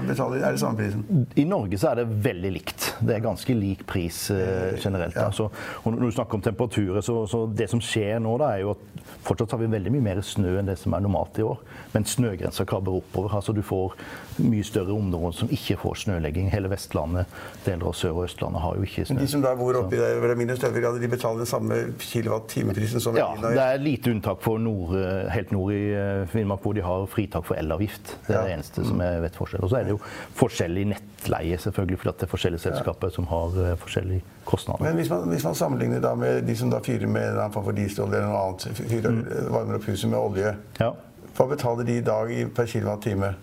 Betaler, 0.05 0.45
er 0.45 0.53
det 0.53 0.61
samme 0.61 0.77
prisen? 0.77 1.25
I 1.41 1.47
Norge 1.49 1.79
så 1.81 1.91
er 1.91 2.03
det 2.03 2.07
veldig 2.29 2.53
likt. 2.53 2.91
Det 3.01 3.17
er 3.17 3.25
ganske 3.25 3.57
lik 3.57 3.81
pris 3.89 4.27
eh, 4.35 4.77
generelt. 4.77 5.17
Ja. 5.17 5.31
Altså, 5.31 5.49
og 5.81 5.95
når 5.95 6.05
du 6.05 6.17
snakker 6.19 6.37
om 6.37 6.45
temperaturer, 6.45 7.01
så, 7.01 7.23
så 7.29 7.47
det 7.49 7.71
som 7.73 7.81
skjer 7.81 8.21
nå, 8.21 8.37
da, 8.41 8.53
er 8.53 8.67
jo 8.67 8.75
at 8.77 9.10
fortsatt 9.25 9.51
har 9.51 9.61
vi 9.61 9.69
veldig 9.71 9.91
mye 9.93 10.05
mer 10.05 10.21
snø 10.25 10.57
enn 10.59 10.69
det 10.69 10.77
som 10.81 10.95
er 10.97 11.03
normalt 11.03 11.37
i 11.39 11.45
år. 11.45 11.59
Men 11.93 12.05
snøgrensa 12.07 12.65
krabber 12.65 12.99
oppover. 13.01 13.35
altså 13.37 13.53
Du 13.53 13.61
får 13.61 13.95
mye 14.41 14.63
større 14.65 14.93
områder 14.95 15.35
som 15.37 15.51
ikke 15.51 15.77
får 15.81 15.99
snølegging. 16.05 16.49
Hele 16.53 16.71
Vestlandet, 16.71 17.25
deler 17.65 17.87
av 17.87 17.95
Sør- 17.97 18.15
og 18.17 18.25
Østlandet 18.25 18.61
har 18.63 18.75
jo 18.79 18.87
ikke 18.87 19.05
snø. 19.05 19.15
Men 19.15 19.25
De 19.25 19.31
som 19.31 19.43
da 19.45 19.53
bor 19.55 19.77
oppi 19.81 19.99
der 19.99 20.27
det 20.31 20.37
minus 20.37 20.59
30 20.59 20.81
grader, 20.81 20.99
de 20.99 21.11
betaler 21.11 21.43
den 21.43 21.49
samme 21.49 21.79
kilowatt-timeprisen 21.99 23.03
som 23.03 23.17
Ja, 23.17 23.29
det 23.41 23.57
er 23.57 23.77
lite 23.81 24.11
unntak 24.11 24.41
for 24.41 24.57
nord, 24.57 24.95
eh, 24.95 25.29
helt 25.29 25.51
nord 25.51 25.73
i 25.73 25.83
eh, 25.93 26.25
Finnmark 26.31 26.61
hvor 26.61 26.73
de 26.73 26.81
har 26.85 27.05
fritak 27.11 27.45
for 27.45 27.55
elavgift. 27.55 28.15
Det 28.27 28.35
er 28.35 28.47
det 28.47 28.57
eneste 28.57 28.85
som 28.87 29.01
jeg 29.01 29.21
vet 29.21 29.35
forskjell. 29.37 29.63
Og 29.63 29.69
så 29.69 29.81
er 29.81 29.89
det 29.89 29.95
jo 29.95 30.01
forskjellig 30.39 30.87
nettleie, 30.95 31.57
selvfølgelig, 31.57 31.99
fordi 32.01 32.17
det 32.17 32.27
er 32.27 32.31
forskjellige 32.31 32.65
selskaper 32.65 33.13
som 33.13 33.27
har 33.31 33.57
eh, 33.65 33.75
forskjellige 33.81 34.23
kostnader. 34.45 34.83
Men 34.83 34.95
hvis 34.95 35.09
man, 35.09 35.27
hvis 35.29 35.43
man 35.43 35.55
sammenligner 35.55 36.01
da 36.03 36.15
med 36.15 36.43
de 36.47 36.55
som 36.57 36.71
da 36.71 36.79
fyrer 36.83 37.07
med 37.07 37.37
en 37.37 37.53
form 37.53 37.67
for 37.67 37.77
dieselolje 37.77 38.17
eller 38.17 38.31
noe 38.31 38.41
annet. 38.47 39.10
Varmer 39.51 39.75
opp 39.79 39.87
huset 39.89 40.09
med 40.09 40.19
olje, 40.19 40.55
Ja. 40.79 40.91
hva 41.37 41.47
betaler 41.49 41.85
de 41.85 41.97
i 41.97 42.01
dag 42.01 42.31
i- 42.31 42.45
per 42.45 42.65
kilowattime? 42.65 43.33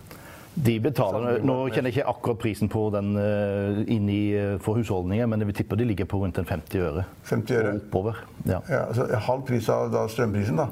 De 0.58 0.78
betaler, 0.82 1.38
Nå 1.44 1.68
kjenner 1.70 1.92
jeg 1.92 2.00
ikke 2.02 2.08
akkurat 2.10 2.38
prisen 2.42 2.68
på 2.68 2.90
den 2.90 3.12
eh, 3.16 3.84
inni 3.94 4.32
eh, 4.34 4.56
for 4.58 4.74
husholdninger, 4.74 5.26
men 5.30 5.38
jeg 5.38 5.46
vil 5.46 5.54
tippe 5.54 5.76
de 5.78 5.84
ligger 5.84 6.04
på 6.10 6.18
rundt 6.18 6.38
en 6.38 6.44
50 6.44 6.80
øre. 6.82 7.04
50 7.30 7.54
øre. 7.60 7.74
Og 7.76 7.80
oppover. 7.84 8.16
Ja. 8.44 8.58
Ja, 8.68 8.80
altså 8.88 9.06
halv 9.28 9.44
pris 9.46 9.68
av 9.68 9.92
da 9.92 10.06
strømprisen, 10.08 10.56
da. 10.56 10.66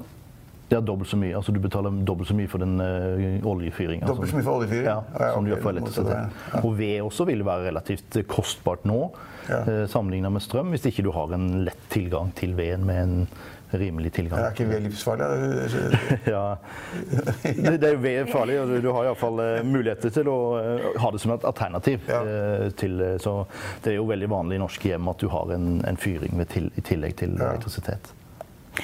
Det 0.69 0.75
er 0.79 0.83
dobbelt 0.83 1.07
så 1.09 1.17
mye. 1.17 1.37
altså 1.38 1.53
Du 1.55 1.61
betaler 1.62 1.93
dobbelt 2.05 2.26
så 2.26 2.35
mye 2.35 2.49
for 2.50 2.59
den 2.59 2.81
uh, 2.81 3.47
oljefyringa. 3.47 4.07
Dobbelt 4.09 4.33
så 4.33 4.37
mye 4.41 4.43
for 4.49 4.59
oljefyring? 4.59 4.85
Ja, 4.88 4.97
Ja, 5.21 5.29
som 5.37 5.45
du 5.45 5.53
ok, 5.53 5.57
gjør 5.57 5.62
for 5.62 5.71
elektrisitet. 5.71 6.41
Ja. 6.55 6.61
Og 6.65 6.79
ved 6.79 7.00
også 7.07 7.25
vil 7.29 7.45
være 7.47 7.69
relativt 7.69 8.17
eh, 8.17 8.25
kostbart 8.26 8.83
nå, 8.85 9.12
Ja. 9.49 9.61
Uh, 9.62 9.87
sammenlignet 9.87 10.33
med 10.35 10.43
strøm, 10.43 10.73
hvis 10.75 10.88
ikke 10.91 11.05
du 11.07 11.12
har 11.15 11.31
en 11.33 11.62
lett 11.65 11.85
tilgang 11.95 12.33
til 12.35 12.57
veden 12.59 12.83
med 12.85 12.97
en 13.05 13.29
rimelig 13.73 14.12
tilgang. 14.12 14.38
Det 14.40 14.46
er 14.46 14.54
ikke 14.54 14.68
ved 14.70 14.80
livsfarlig? 14.87 15.26
Ja. 16.37 16.56
Det, 17.42 17.80
det 17.80 17.88
er 17.88 17.94
jo 17.96 18.00
ved 18.02 18.30
farlig. 18.32 18.61
og 18.61 18.75
Du, 18.82 18.90
har 18.92 19.04
iallfall 19.08 19.40
uh, 19.40 19.64
muligheter 19.66 20.11
til 20.14 20.28
å 20.30 20.37
eh, 20.61 20.87
ha 21.02 21.11
det 21.14 21.20
som 21.23 21.32
et 21.35 21.44
alternativ. 21.49 22.00
Ja. 22.08 22.20
eh, 22.23 22.68
til, 22.78 23.00
eh, 23.02 23.16
så 23.23 23.44
det 23.85 23.92
er 23.94 23.99
jo 24.00 24.06
veldig 24.11 24.28
vanlig 24.30 24.58
i 24.61 24.62
norske 24.62 24.92
hjem 24.92 25.08
at 25.12 25.18
du 25.23 25.28
har 25.32 25.50
en, 25.56 25.80
en 25.87 25.96
fyring 26.00 26.38
til, 26.50 26.70
i 26.76 26.80
tillegg 26.87 27.16
til 27.23 27.35
Ja. 27.38 27.50
elektrisitet. 27.52 28.12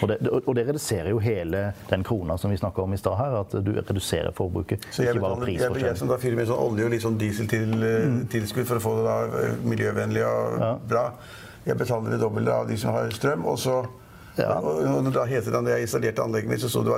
Og 0.01 0.09
det, 0.09 0.17
og 0.33 0.55
det 0.57 0.63
reduserer 0.71 1.11
jo 1.13 1.19
hele 1.21 1.67
den 1.91 2.01
krona 2.03 2.39
som 2.41 2.51
vi 2.51 2.57
snakka 2.57 2.81
om 2.81 2.95
i 2.95 2.97
stad 2.97 3.13
her, 3.19 3.35
at 3.43 3.53
du 3.61 3.75
reduserer 3.77 4.33
forbruket. 4.33 4.87
Så 4.91 5.05
jeg, 5.05 5.13
ikke 5.19 5.21
bare 5.27 5.51
jeg, 5.53 5.83
jeg 5.85 5.99
som 6.01 6.09
da 6.09 6.17
fyrer 6.17 6.39
med 6.39 6.49
sånn 6.49 6.63
olje 6.65 6.87
og 6.87 6.95
litt 6.95 7.05
sånn 7.05 7.19
diesel 7.21 7.51
til, 7.51 7.75
eh, 7.85 8.07
tilskudd 8.33 8.65
for 8.71 8.81
å 8.81 8.85
få 8.87 8.95
det 8.99 9.05
da 9.05 9.17
eh, 9.43 9.59
miljøvennlig 9.69 10.25
og 10.25 10.61
Ja. 10.65 10.71
bra, 10.95 11.05
Jeg 11.67 11.77
betaler 11.79 12.11
det 12.11 12.19
dobbelte 12.25 12.51
av 12.51 12.67
de 12.73 12.77
som 12.77 12.91
har 12.97 13.11
strøm. 13.15 13.45
og 13.47 13.59
så 13.59 13.85
Ja. 14.39 14.55
og 14.65 15.11
da 15.13 15.25
heter 15.29 15.53
det, 15.53 15.61
når 15.65 15.75
jeg 15.77 15.87
installerte 15.87 16.23
anlegget 16.25 16.49
mitt, 16.51 16.61
så 16.63 16.69
så 16.73 16.81
du 16.85 16.93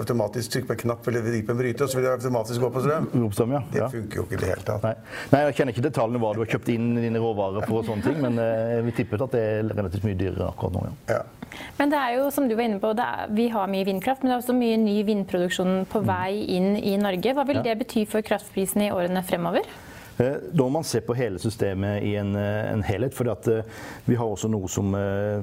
automatisk 0.00 0.54
trykk 0.54 0.66
på 0.70 0.76
en 0.76 0.80
knapp 0.86 1.08
eller 1.10 1.20
vri 1.26 1.42
på 1.44 1.52
en 1.52 1.58
bryter, 1.58 1.84
og 1.84 1.90
så 1.92 1.98
vil 1.98 2.06
det 2.06 2.12
automatisk 2.16 2.60
gå 2.64 2.70
på 2.72 2.80
strøm. 2.84 3.08
Oppstrøm, 3.26 3.52
ja. 3.52 3.62
Det 3.74 3.90
funker 3.92 4.16
jo 4.16 4.24
ikke 4.24 4.38
i 4.38 4.40
det 4.40 4.48
hele 4.54 4.64
tatt. 4.64 4.86
Nei. 4.86 4.94
Nei, 5.34 5.42
jeg 5.48 5.58
kjenner 5.58 5.76
ikke 5.76 5.84
detaljene 5.88 6.22
hva 6.22 6.32
du 6.32 6.40
har 6.44 6.50
kjøpt 6.54 6.72
inn 6.72 6.88
dine 6.96 7.20
råvarer 7.20 7.66
for 7.68 7.82
og 7.82 7.86
sånne 7.90 8.06
ting, 8.08 8.18
men 8.24 8.40
eh, 8.40 8.80
vi 8.86 8.94
tippet 8.96 9.20
at 9.26 9.36
det 9.36 9.44
er 9.50 9.70
relativt 9.74 10.06
mye 10.08 10.16
dyrere 10.16 10.48
akkurat 10.48 10.72
nå, 10.78 10.86
ja. 10.88 11.18
Ja. 11.18 11.22
Men 11.76 11.90
det 11.92 11.98
er 12.00 12.14
jo, 12.16 12.30
som 12.32 12.48
du 12.48 12.54
var 12.56 12.64
inne 12.64 12.80
på, 12.80 12.94
det 12.96 13.04
er, 13.04 13.26
vi 13.36 13.48
har 13.52 13.68
mye 13.68 13.84
vindkraft, 13.84 14.22
men 14.24 14.30
det 14.32 14.36
er 14.38 14.42
også 14.42 14.56
mye 14.56 14.78
ny 14.80 14.94
vindproduksjon 15.04 15.82
på 15.92 16.00
vei 16.08 16.38
inn 16.56 16.76
i 16.80 16.96
Norge. 16.96 17.34
Hva 17.36 17.44
vil 17.48 17.60
Ja. 17.60 17.62
det 17.68 17.78
bety 17.84 18.06
for 18.08 18.24
kraftprisene 18.24 18.88
i 18.88 18.94
årene 18.94 19.20
fremover? 19.22 19.68
Eh, 20.18 20.38
Da 20.52 20.62
må 20.64 20.70
man 20.78 20.84
se 20.84 21.00
på 21.00 21.14
hele 21.16 21.38
systemet 21.38 22.02
i 22.02 22.14
en, 22.16 22.34
eh, 22.36 22.72
en 22.72 22.82
helhet. 22.82 23.12
For 23.12 23.24
vi 24.06 24.14
har 24.14 24.24
også 24.26 24.48
noe 24.48 24.68
som 24.68 24.94
eh, 24.94 25.42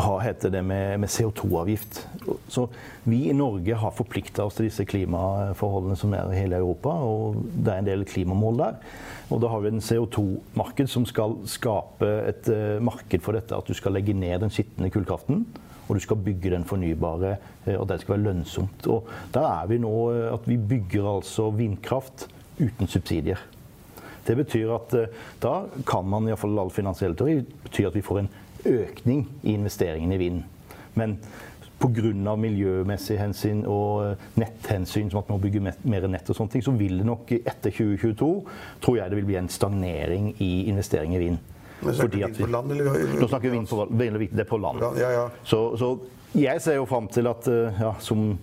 har, 0.00 0.20
heter 0.24 0.50
det 0.52 0.62
med, 0.64 1.00
med 1.00 1.10
CO2-avgift. 1.10 2.00
Så 2.48 2.66
vi 3.08 3.22
i 3.30 3.36
Norge 3.36 3.76
har 3.78 3.94
forplikta 3.96 4.44
oss 4.46 4.58
til 4.58 4.68
disse 4.68 4.84
klimaforholdene 4.88 5.96
som 5.98 6.14
er 6.16 6.32
i 6.32 6.40
hele 6.40 6.60
Europa. 6.60 6.92
Og 6.92 7.38
det 7.52 7.72
er 7.72 7.82
en 7.82 7.88
del 7.88 8.04
klimamål 8.08 8.60
der. 8.60 8.80
Og 9.30 9.42
da 9.42 9.50
har 9.52 9.62
vi 9.62 9.72
en 9.72 9.84
CO2-marked 9.84 10.90
som 10.90 11.06
skal 11.08 11.38
skape 11.50 12.08
et 12.30 12.50
uh, 12.50 12.80
marked 12.82 13.22
for 13.24 13.38
dette. 13.38 13.56
At 13.56 13.70
du 13.70 13.76
skal 13.76 13.94
legge 13.96 14.16
ned 14.16 14.42
den 14.42 14.52
skitne 14.52 14.90
kullkraften. 14.92 15.46
Og 15.86 15.96
du 15.98 16.02
skal 16.02 16.20
bygge 16.22 16.52
den 16.52 16.66
fornybare, 16.66 17.36
uh, 17.66 17.76
og 17.78 17.88
det 17.90 18.00
skal 18.02 18.16
være 18.16 18.26
lønnsomt. 18.28 18.90
Og 18.90 19.08
der 19.34 19.46
er 19.46 19.70
vi 19.70 19.80
nå 19.82 19.94
uh, 20.10 20.26
at 20.34 20.50
vi 20.50 20.58
bygger 20.58 21.08
altså 21.16 21.50
vindkraft 21.54 22.28
uten 22.60 22.90
subsidier. 22.90 23.40
Det 24.26 24.36
betyr 24.36 24.70
at 24.74 24.92
da 25.42 25.54
kan 25.88 26.04
man, 26.06 26.28
iallfall 26.28 26.58
all 26.60 26.70
finansiell 26.70 27.16
teori, 27.16 27.40
betyr 27.64 27.88
at 27.88 27.96
vi 27.96 28.04
får 28.04 28.20
en 28.20 28.28
økning 28.66 29.26
i 29.42 29.54
investeringen 29.54 30.12
i 30.12 30.18
vind. 30.20 30.42
Men 30.98 31.18
pga. 31.80 32.36
miljømessige 32.36 33.18
hensyn 33.18 33.62
og 33.66 34.04
eh, 34.04 34.26
netthensyn, 34.40 35.10
som 35.10 35.22
at 35.22 35.30
man 35.30 35.38
må 35.38 35.44
bygge 35.46 35.62
mer 35.62 36.08
nett 36.08 36.28
og 36.28 36.36
sånne 36.36 36.52
ting, 36.52 36.64
så 36.64 36.74
vil 36.76 37.00
det 37.00 37.06
nok 37.08 37.32
etter 37.38 37.70
2022, 37.70 38.30
tror 38.84 38.98
jeg 38.98 39.10
det 39.10 39.20
vil 39.20 39.28
bli 39.30 39.38
en 39.40 39.48
stagnering 39.48 40.34
i 40.38 40.68
investering 40.68 41.16
i 41.16 41.22
vind. 41.24 41.38
Men 41.80 41.94
snakker 41.94 42.02
Fordi 42.02 42.16
vi 42.18 42.24
at 42.24 42.36
vind 42.36 42.44
på 42.44 42.52
land, 42.52 42.72
eller? 42.72 43.04
Nå 43.20 43.28
snakker 43.28 43.48
vi 43.48 43.56
vind 43.56 43.68
på, 43.68 43.86
det 43.96 44.44
er 44.44 44.48
på 44.48 44.60
land. 44.60 44.82
Ja, 45.00 45.12
ja. 45.14 45.28
Så, 45.44 45.62
så 45.80 45.94
jeg 46.36 46.60
ser 46.62 46.76
jo 46.76 46.84
fram 46.86 47.08
til 47.10 47.26
at 47.30 47.48
eh, 47.48 47.80
ja, 47.80 47.94
som, 48.04 48.34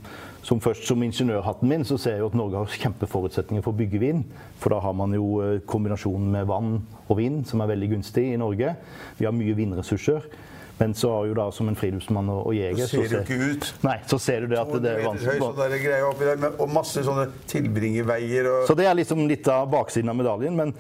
som 0.48 0.62
først 0.64 0.88
som 0.88 1.02
ingeniørhatten 1.04 1.68
min, 1.68 1.84
så 1.84 1.98
ser 2.00 2.16
jeg 2.16 2.24
jo 2.24 2.30
at 2.32 2.36
Norge 2.40 2.62
har 2.62 2.76
kjempeforutsetninger 2.80 3.64
for 3.66 3.76
å 3.76 3.80
bygge 3.82 4.00
vind. 4.00 4.28
For 4.62 4.72
da 4.72 4.80
har 4.84 4.94
man 4.96 5.16
jo 5.16 5.42
eh, 5.44 5.58
kombinasjonen 5.68 6.30
med 6.38 6.48
vann 6.48 6.78
og 7.08 7.18
vind, 7.20 7.42
som 7.50 7.64
er 7.64 7.74
veldig 7.74 7.90
gunstig 7.98 8.30
i 8.32 8.38
Norge. 8.40 8.78
Vi 9.20 9.28
har 9.28 9.36
mye 9.36 9.58
vindressurser. 9.58 10.30
Men 10.78 10.94
så 10.94 11.10
har 11.10 11.26
jo 11.26 11.34
da 11.34 11.48
som 11.52 11.68
en 11.72 11.76
friluftsmann 11.76 12.30
og, 12.30 12.52
og 12.52 12.54
jeger 12.56 12.86
Så 12.86 13.02
ser 13.02 13.10
det 13.10 13.18
jo 13.18 13.24
ikke 13.26 13.50
ut. 13.58 13.70
Nei, 13.88 13.96
så 14.08 14.20
ser 14.22 14.46
du 14.46 14.52
det 14.54 14.60
at 14.62 14.72
det 14.78 14.92
er 14.92 15.02
Høy, 15.02 15.08
vanskelig. 15.08 15.40
sånn 15.42 15.58
der 15.58 15.82
greie 15.82 16.06
oppi 16.06 16.28
der, 16.30 16.48
og 16.54 16.70
masse 16.70 17.04
sånne 17.08 17.26
tilbringerveier 17.50 18.50
og 18.52 18.68
Så 18.70 18.78
det 18.78 18.86
er 18.86 18.98
liksom 19.00 19.26
litt 19.28 19.50
av 19.52 19.66
baksiden 19.74 20.14
av 20.14 20.20
medaljen. 20.20 20.56
Men, 20.60 20.76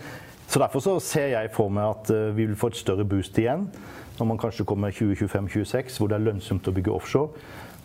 så 0.47 0.59
derfor 0.63 0.79
så 0.79 0.97
ser 1.03 1.27
jeg 1.33 1.51
for 1.53 1.69
meg 1.69 1.89
at 1.91 2.09
eh, 2.15 2.29
vi 2.37 2.45
vil 2.47 2.55
få 2.55 2.67
et 2.71 2.79
større 2.79 3.05
boost 3.05 3.37
igjen. 3.37 3.67
Når 4.17 4.25
man 4.25 4.37
kanskje 4.41 4.65
kommer 4.65 4.91
2025-2026, 4.95 5.97
hvor 5.99 6.07
det 6.09 6.15
er 6.17 6.23
lønnsomt 6.31 6.67
å 6.67 6.73
bygge 6.73 6.91
offshore. 6.95 7.29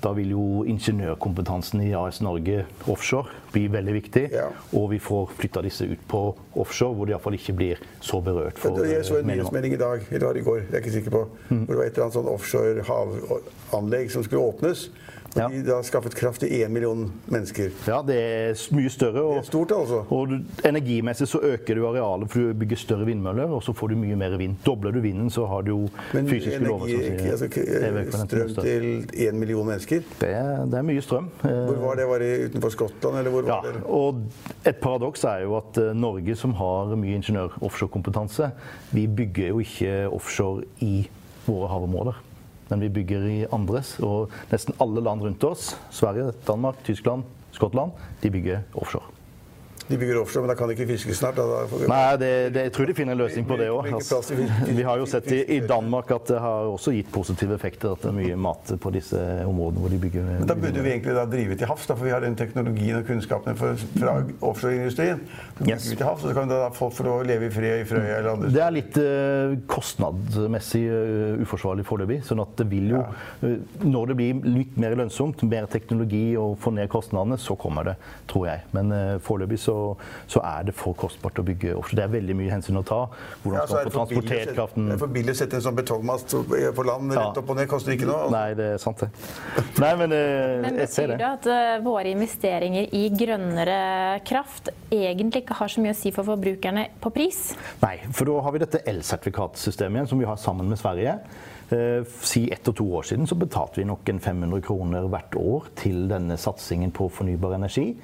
Da 0.03 0.11
vil 0.17 0.33
jo 0.35 0.65
ingeniørkompetansen 0.67 1.79
i 1.85 1.93
AS 1.95 2.17
Norge 2.25 2.65
offshore 2.91 3.31
bli 3.53 3.69
veldig 3.71 3.93
viktig. 3.95 4.23
Ja. 4.33 4.49
Og 4.75 4.89
vi 4.91 4.99
får 4.99 5.29
flytta 5.39 5.63
disse 5.63 5.87
ut 5.87 6.01
på 6.11 6.23
offshore, 6.59 6.97
hvor 6.99 7.07
de 7.07 7.15
iallfall 7.15 7.37
ikke 7.39 7.55
blir 7.55 7.83
så 8.03 8.19
berørt. 8.25 8.59
for 8.59 8.83
Jeg 8.83 9.05
så 9.07 9.21
en 9.21 9.29
eh, 9.31 9.37
nyhetsmelding 9.37 9.77
i 9.77 9.79
dag, 9.83 10.03
eller 10.11 10.27
var 10.27 10.33
det 10.35 10.43
i 10.43 10.49
går, 10.49 10.59
jeg 10.65 10.73
er 10.75 10.83
ikke 10.83 10.97
sikker 10.97 11.11
på, 11.19 11.23
Mm. 11.51 11.65
hvor 11.67 11.75
det 11.75 11.79
var 11.79 11.85
et 11.85 11.93
eller 11.93 12.05
annet 12.09 12.19
sånn 12.19 12.33
offshore 12.35 12.83
havanlegg 12.89 14.11
som 14.11 14.25
skulle 14.27 14.43
åpnes. 14.43 14.89
Ja. 15.37 15.47
de 15.49 15.63
har 15.71 15.83
skaffet 15.83 16.15
kraft 16.15 16.41
til 16.45 16.51
én 16.53 16.69
million 16.69 17.07
mennesker. 17.33 17.71
Ja, 17.89 18.03
det 18.05 18.17
er 18.21 18.59
mye 18.77 18.91
større. 18.93 19.23
Og, 19.23 19.35
Det 19.39 19.45
er 19.47 19.49
stort, 19.49 19.71
altså. 19.73 20.03
Og 20.13 20.29
du, 20.29 20.35
energimessig 20.69 21.29
så 21.29 21.41
øker 21.43 21.75
du 21.79 21.87
arealet, 21.89 22.29
for 22.31 22.39
du 22.41 22.53
bygger 22.61 22.77
større 22.77 23.07
vindmøller, 23.09 23.49
og 23.49 23.63
så 23.65 23.73
får 23.73 23.89
du 23.89 23.97
mye 23.97 24.17
mer 24.17 24.37
vind. 24.37 24.57
Dobler 24.67 24.93
du 24.93 25.01
vinden, 25.01 25.31
så 25.31 25.47
har 25.49 25.63
du 25.63 25.71
jo 25.71 25.89
fysiske 26.13 26.59
lover 26.65 26.89
som 26.89 27.01
energi, 27.01 27.23
sier 27.23 27.33
altså, 27.33 28.27
strøm 28.27 28.53
til 28.67 28.85
én 29.29 29.39
million 29.41 29.67
mennesker. 29.67 30.03
Det 30.21 30.33
det 30.73 30.79
er 30.79 30.83
mye 30.83 31.01
strøm. 31.05 31.31
Eh, 31.45 31.51
Hvor 31.71 31.81
var 31.87 31.97
det? 31.97 32.07
Var 32.13 32.19
det 32.19 32.31
utenfor 32.51 32.69
Skottland, 32.77 33.19
eller 33.19 33.31
hvor 33.31 33.47
Ja, 33.47 33.61
var 33.65 33.73
det? 33.73 33.83
og 33.85 34.23
et 34.67 34.77
paradoks 34.77 35.25
er 35.25 35.39
jo 35.47 35.57
at 35.57 35.79
eh, 35.79 35.95
Norge, 35.95 36.37
som 36.37 36.53
har 36.55 36.93
mye 36.97 37.17
ingeniør-offshorekompetanse, 37.21 38.51
vi 38.93 39.07
bygger 39.07 39.49
jo 39.49 39.59
ikke 39.65 40.09
offshore 40.13 40.63
i 40.81 41.09
våre 41.47 41.69
havområder. 41.69 42.21
Men 42.73 42.81
vi 42.81 42.89
bygger 42.89 43.27
i 43.29 43.39
andres. 43.53 43.99
Og 44.01 44.33
nesten 44.49 44.79
alle 44.81 45.05
land 45.05 45.27
rundt 45.29 45.45
oss, 45.45 45.75
Sverige, 45.93 46.33
Danmark, 46.49 46.81
Tyskland, 46.89 47.29
Skottland, 47.53 47.93
de 48.23 48.33
bygger 48.33 48.65
offshore. 48.73 49.22
De 49.93 49.99
bygger 50.01 50.21
offshore, 50.23 50.47
men 50.47 50.53
da 50.53 50.57
kan 50.59 50.71
de 50.71 50.77
ikke 50.77 50.89
fiske 50.95 51.15
snart. 51.19 51.37
Vi- 51.37 51.89
Nei, 51.91 52.01
det, 52.21 52.33
det, 52.55 52.67
jeg 52.69 52.75
tror 52.77 52.91
de 52.91 52.95
finner 52.97 53.17
en 53.17 53.23
løsning 53.23 53.47
på 53.49 53.59
det 53.61 53.69
òg. 53.73 53.91
Vil- 53.93 54.53
vi 54.81 54.87
har 54.89 55.01
jo 55.03 55.07
sett 55.11 55.29
i, 55.35 55.43
i 55.57 55.61
Danmark 55.69 56.11
at 56.17 56.33
det 56.33 56.41
har 56.43 56.71
også 56.73 56.95
gitt 56.97 57.11
positive 57.13 57.57
effekter. 57.59 57.93
At 57.97 58.05
det 58.07 58.11
er 58.13 58.17
mye 58.17 58.39
mat 58.49 58.73
på 58.81 58.93
disse 58.95 59.21
områdene 59.47 59.83
hvor 59.85 59.93
de 59.93 60.01
bygger 60.03 60.29
Men 60.41 60.49
da 60.49 60.57
burde 60.59 60.83
vi 60.85 60.95
egentlig 60.95 61.17
da 61.17 61.27
drive 61.29 61.59
til 61.61 61.69
havs, 61.71 61.87
da, 61.91 61.97
for 61.99 62.09
vi 62.09 62.15
har 62.15 62.25
den 62.25 62.37
teknologien 62.39 62.99
og 63.01 63.07
kunnskapen 63.09 63.59
for, 63.59 63.77
fra 63.99 64.17
offshoreindustrien. 64.41 65.23
Yes. 65.69 65.91
til 65.93 66.07
havs, 66.07 66.25
og 66.25 66.31
så 66.33 66.35
kan 66.37 66.51
da 66.51 66.69
folk 66.75 66.95
få 66.97 67.19
leve 67.29 67.47
i 67.47 67.53
fred 67.55 67.83
i 67.83 67.87
Frøya 67.87 68.17
eller 68.19 68.33
andre 68.33 68.51
Det 68.55 68.63
er 68.65 68.75
litt 68.75 68.97
uh, 68.99 69.53
kostnadsmessig 69.71 70.83
uh, 70.89 71.43
uforsvarlig 71.45 71.85
foreløpig. 71.87 72.21
Sånn 72.27 72.43
at 72.43 72.55
det 72.59 72.67
vil 72.71 72.93
jo 72.95 73.03
uh, 73.03 73.55
Når 73.85 74.13
det 74.13 74.17
blir 74.19 74.41
litt 74.47 74.77
mer 74.81 74.97
lønnsomt, 74.99 75.43
mer 75.51 75.69
teknologi 75.71 76.33
og 76.41 76.57
få 76.63 76.73
ned 76.75 76.91
kostnadene, 76.93 77.39
så 77.41 77.57
kommer 77.61 77.93
det, 77.93 77.97
tror 78.31 78.49
jeg. 78.49 78.65
Men 78.75 78.93
foreløpig 79.23 79.59
så, 79.61 79.75
så 80.31 80.43
er 80.45 80.69
det 80.69 80.75
for 80.79 80.97
kostbart 80.99 81.41
å 81.41 81.45
bygge 81.47 81.75
offshore. 81.79 82.01
Det 82.01 82.05
er 82.07 82.13
veldig 82.15 82.37
mye 82.39 82.53
hensyn 82.55 82.81
å 82.81 82.85
ta. 82.87 83.01
Hvordan 83.43 83.59
Ja, 83.61 83.67
skal 83.67 83.79
man 83.79 83.91
få 83.91 83.97
transportert 83.99 84.55
kraften 84.57 84.89
det 84.89 84.97
er 84.97 85.03
for 85.03 85.15
billig 85.15 85.35
å 85.35 85.39
sette 85.43 85.59
en 85.59 85.65
sånn 85.67 85.79
betongmast 85.79 86.35
på 86.77 86.87
land 86.89 87.15
rett 87.17 87.41
opp 87.43 87.53
og 87.53 87.59
ned. 87.61 87.69
Koster 87.71 87.95
ikke 87.97 88.09
noe. 88.11 88.31
Nei, 88.33 88.47
det 88.59 88.69
er 88.75 88.83
sant, 88.83 89.03
det. 89.05 89.11
Nei, 89.83 89.93
men, 90.01 90.13
eh, 90.17 90.59
Men 90.67 90.81
jeg 90.83 90.89
ser 90.93 91.09
betyr 91.09 91.15
det. 91.15 91.19
det 91.23 91.31
at 91.31 91.51
eh, 91.55 91.85
våre 91.85 92.13
investeringer 92.13 92.89
i 92.99 93.05
grønnere 93.17 93.79
kraft 94.29 94.73
egentlig 94.93 95.45
ikke 95.45 95.57
har 95.61 95.73
så 95.73 95.83
mye 95.85 95.95
å 95.95 95.99
si 95.99 96.13
for 96.15 96.29
forbrukerne 96.29 96.89
på 97.03 97.13
pris? 97.15 97.41
Nei, 97.83 97.97
for 98.13 98.29
da 98.29 98.41
har 98.45 98.55
vi 98.57 98.63
dette 98.65 98.83
elsertifikatsystemet 98.93 100.03
igjen, 100.03 100.11
som 100.13 100.21
vi 100.23 100.29
har 100.29 100.37
sammen 100.41 100.69
med 100.69 100.81
Sverige. 100.81 101.19
Eh, 101.73 102.03
si 102.21 102.47
ett 102.53 102.69
og 102.69 102.77
to 102.77 102.85
år 102.99 103.07
siden 103.09 103.29
så 103.29 103.39
betalte 103.39 103.81
vi 103.81 103.87
nok 103.89 104.09
en 104.13 104.21
500 104.21 104.61
kroner 104.67 105.07
hvert 105.09 105.37
år 105.41 105.71
til 105.81 106.05
denne 106.11 106.37
satsingen 106.41 106.93
på 106.93 107.09
fornybar 107.13 107.57
energi. 107.57 107.95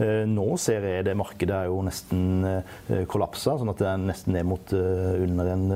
Eh, 0.00 0.24
Nå 0.28 0.46
ser 0.60 0.84
jeg 0.86 1.04
det 1.04 1.16
markedet 1.18 1.56
er 1.56 1.68
jo 1.68 1.80
nesten 1.84 2.46
eh, 2.48 3.04
kollapsa, 3.10 3.58
sånn 3.60 3.72
at 3.72 3.80
det 3.82 3.88
er 3.90 4.00
nesten 4.00 4.34
ned 4.36 4.48
mot 4.48 4.72
eh, 4.76 5.20
under, 5.26 5.52
en, 5.52 5.66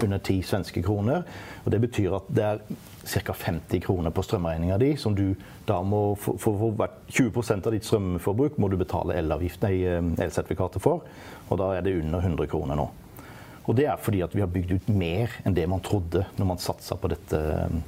under 0.00 0.20
10 0.20 0.40
svenske 0.48 0.82
kroner. 0.84 1.24
Og 1.64 1.70
Det 1.74 1.80
betyr 1.84 2.16
at 2.16 2.30
det 2.32 2.46
er 2.48 2.62
ca. 3.04 3.36
50 3.36 3.84
kroner 3.84 4.14
på 4.14 4.24
strømregninga 4.24 4.78
di, 4.80 4.94
som 5.00 5.16
du 5.16 5.34
da 5.68 5.82
må 5.84 6.14
for, 6.20 6.40
for, 6.40 6.56
for 6.60 6.76
hvert 6.78 7.00
20% 7.12 7.68
av 7.68 7.76
ditt 7.76 7.88
strømforbruk 7.88 8.56
må 8.60 8.70
du 8.72 8.78
betale 8.80 9.18
elavgift, 9.20 9.64
elsertifikatet 9.64 10.84
for. 10.84 11.04
Og 11.50 11.60
da 11.60 11.74
er 11.76 11.84
det 11.84 11.98
under 12.00 12.24
100 12.24 12.48
kroner 12.52 12.80
nå. 12.80 12.88
Og 13.64 13.76
det 13.76 13.86
er 13.88 14.00
fordi 14.00 14.20
at 14.24 14.32
vi 14.36 14.42
har 14.44 14.52
bygd 14.52 14.74
ut 14.76 14.88
mer 14.92 15.32
enn 15.44 15.56
det 15.56 15.64
man 15.68 15.80
trodde 15.84 16.26
når 16.36 16.48
man 16.50 16.60
satsa 16.60 16.96
på 17.00 17.08
dette 17.12 17.40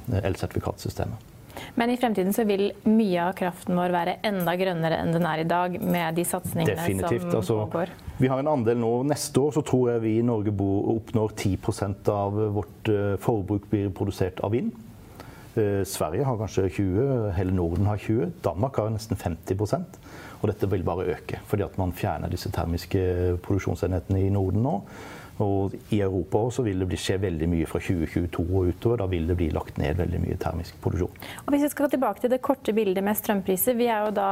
elsertifikatsystemet. 0.09 1.36
Men 1.75 1.89
i 1.93 1.97
fremtiden 1.99 2.33
så 2.35 2.45
vil 2.47 2.71
mye 2.89 3.27
av 3.29 3.35
kraften 3.37 3.77
vår 3.77 3.93
være 3.95 4.17
enda 4.27 4.55
grønnere 4.59 4.99
enn 5.03 5.13
den 5.15 5.25
er 5.29 5.43
i 5.43 5.47
dag, 5.49 5.77
med 5.81 6.15
de 6.15 6.25
satsingene 6.27 6.75
Definitivt. 6.75 7.27
som 7.29 7.39
Altså, 7.41 7.59
pågår. 7.67 7.93
vi 8.17 8.27
har 8.31 8.39
en 8.39 8.47
andel 8.47 8.77
nå 8.81 8.91
Neste 9.07 9.39
år 9.41 9.51
så 9.55 9.61
tror 9.65 9.91
jeg 9.93 10.01
vi 10.01 10.17
i 10.19 10.25
Norge 10.25 10.51
oppnår 10.51 11.35
10 11.35 12.11
av 12.11 12.33
vårt 12.55 12.89
eh, 12.89 13.15
forbruk 13.21 13.69
blir 13.69 13.89
produsert 13.89 14.39
av 14.43 14.51
vind. 14.51 14.71
Eh, 15.57 15.83
Sverige 15.85 16.23
har 16.25 16.37
kanskje 16.37 16.69
20, 16.69 17.31
hele 17.37 17.51
Norden 17.51 17.85
har 17.89 17.97
20. 17.97 18.31
Danmark 18.45 18.75
har 18.77 18.89
nesten 18.93 19.17
50% 19.17 19.97
Og 20.41 20.49
dette 20.51 20.67
vil 20.69 20.83
bare 20.85 21.07
øke, 21.15 21.39
fordi 21.49 21.63
at 21.65 21.77
man 21.81 21.91
fjerner 21.91 22.29
disse 22.29 22.51
termiske 22.53 23.37
produksjonsenhetene 23.41 24.21
i 24.21 24.29
Norden 24.29 24.61
nå. 24.61 24.75
Og 25.43 25.75
i 25.93 25.99
Europa 26.01 26.41
også 26.47 26.65
vil 26.65 26.85
det 26.87 26.99
skje 27.01 27.19
veldig 27.21 27.49
mye 27.51 27.67
fra 27.69 27.81
2022 27.83 28.45
og 28.47 28.71
utover. 28.71 29.01
Da 29.03 29.09
vil 29.11 29.27
det 29.29 29.37
bli 29.39 29.49
lagt 29.55 29.77
ned 29.81 29.99
veldig 29.99 30.21
mye 30.23 30.37
termisk 30.41 30.79
produksjon. 30.83 31.19
Og 31.45 31.51
hvis 31.53 31.67
vi 31.67 31.73
skal 31.73 31.91
tilbake 31.93 32.23
til 32.23 32.33
det 32.33 32.41
korte 32.45 32.73
bildet 32.77 33.05
med 33.05 33.17
strømpriser. 33.19 33.77
Vi 33.77 33.89
er 33.91 34.07
jo 34.07 34.15
da 34.15 34.31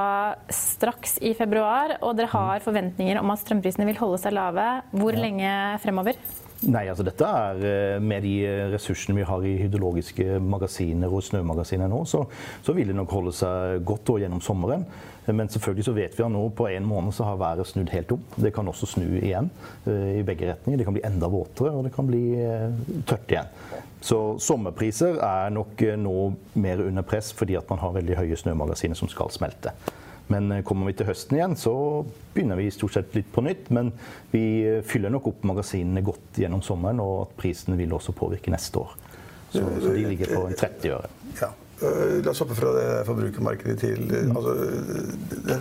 straks 0.53 1.19
i 1.21 1.35
februar, 1.37 1.97
og 2.01 2.17
dere 2.17 2.31
har 2.33 2.65
forventninger 2.65 3.21
om 3.21 3.33
at 3.33 3.43
strømprisene 3.43 3.87
vil 3.89 4.01
holde 4.01 4.21
seg 4.23 4.35
lave. 4.37 4.65
Hvor 4.95 5.17
lenge 5.19 5.51
fremover? 5.83 6.17
Nei, 6.63 6.85
altså 6.87 7.03
dette 7.03 7.27
er 7.27 7.63
eh, 7.67 7.97
Med 8.01 8.23
de 8.23 8.35
ressursene 8.71 9.17
vi 9.17 9.25
har 9.27 9.43
i 9.45 9.57
hydrologiske 9.59 10.39
magasiner 10.39 11.11
og 11.11 11.25
snømagasiner 11.25 11.91
nå, 11.91 12.05
så, 12.09 12.23
så 12.63 12.75
vil 12.77 12.89
det 12.91 12.95
nok 12.97 13.11
holde 13.11 13.33
seg 13.35 13.83
godt 13.85 14.13
gjennom 14.21 14.41
sommeren. 14.43 14.85
Men 15.25 15.49
selvfølgelig 15.49 15.87
så 15.87 15.95
vet 15.95 16.13
vi 16.13 16.23
at 16.23 16.29
nå 16.31 16.43
på 16.53 16.67
en 16.69 16.85
måned 16.85 17.15
så 17.17 17.25
har 17.25 17.39
været 17.41 17.65
snudd 17.65 17.89
helt 17.89 18.11
om. 18.13 18.21
Det 18.37 18.51
kan 18.53 18.67
også 18.69 18.85
snu 18.91 19.07
igjen 19.17 19.49
i 19.89 20.21
begge 20.21 20.51
retninger. 20.51 20.77
Det 20.77 20.85
kan 20.85 20.93
bli 20.93 21.01
enda 21.07 21.29
våtere, 21.33 21.71
og 21.73 21.87
det 21.87 21.93
kan 21.95 22.05
bli 22.05 22.21
tørt 23.09 23.33
igjen. 23.33 23.49
Så 24.05 24.19
sommerpriser 24.37 25.17
er 25.25 25.49
nok 25.55 25.81
nå 25.97 26.15
mer 26.61 26.85
under 26.85 27.07
press 27.09 27.33
fordi 27.33 27.57
at 27.57 27.73
man 27.73 27.81
har 27.81 27.97
veldig 27.97 28.19
høye 28.21 28.37
snømagasiner 28.37 29.01
som 29.01 29.09
skal 29.09 29.33
smelte. 29.33 29.73
Men 30.33 30.51
eh, 30.51 30.63
kommer 30.65 30.89
vi 30.89 30.95
til 30.99 31.09
høsten 31.09 31.37
igjen, 31.37 31.57
så 31.59 31.73
begynner 32.33 32.59
vi 32.59 32.69
stort 32.73 32.95
sett 32.97 33.13
litt 33.17 33.27
på 33.33 33.43
nytt. 33.45 33.69
Men 33.75 33.91
vi 34.31 34.45
eh, 34.65 34.79
fyller 34.85 35.13
nok 35.13 35.29
opp 35.31 35.45
magasinene 35.51 36.03
godt 36.05 36.41
gjennom 36.41 36.63
sommeren, 36.65 37.03
og 37.03 37.27
at 37.27 37.35
prisene 37.39 37.77
vil 37.79 37.93
også 37.95 38.15
påvirke 38.17 38.53
neste 38.53 38.81
år. 38.81 38.97
Så, 39.51 39.61
så 39.61 39.93
de 39.93 40.09
ligger 40.09 40.33
på 40.35 40.47
30 40.57 40.97
øre. 40.97 41.13
Ja. 41.39 41.51
Eh, 41.83 42.17
la 42.23 42.31
oss 42.31 42.39
hoppe 42.43 42.55
fra 42.55 42.71
det 42.75 42.89
forbrukermarkedet 43.07 43.77
til 43.79 44.05
mm. 44.07 44.35
altså, 44.35 44.53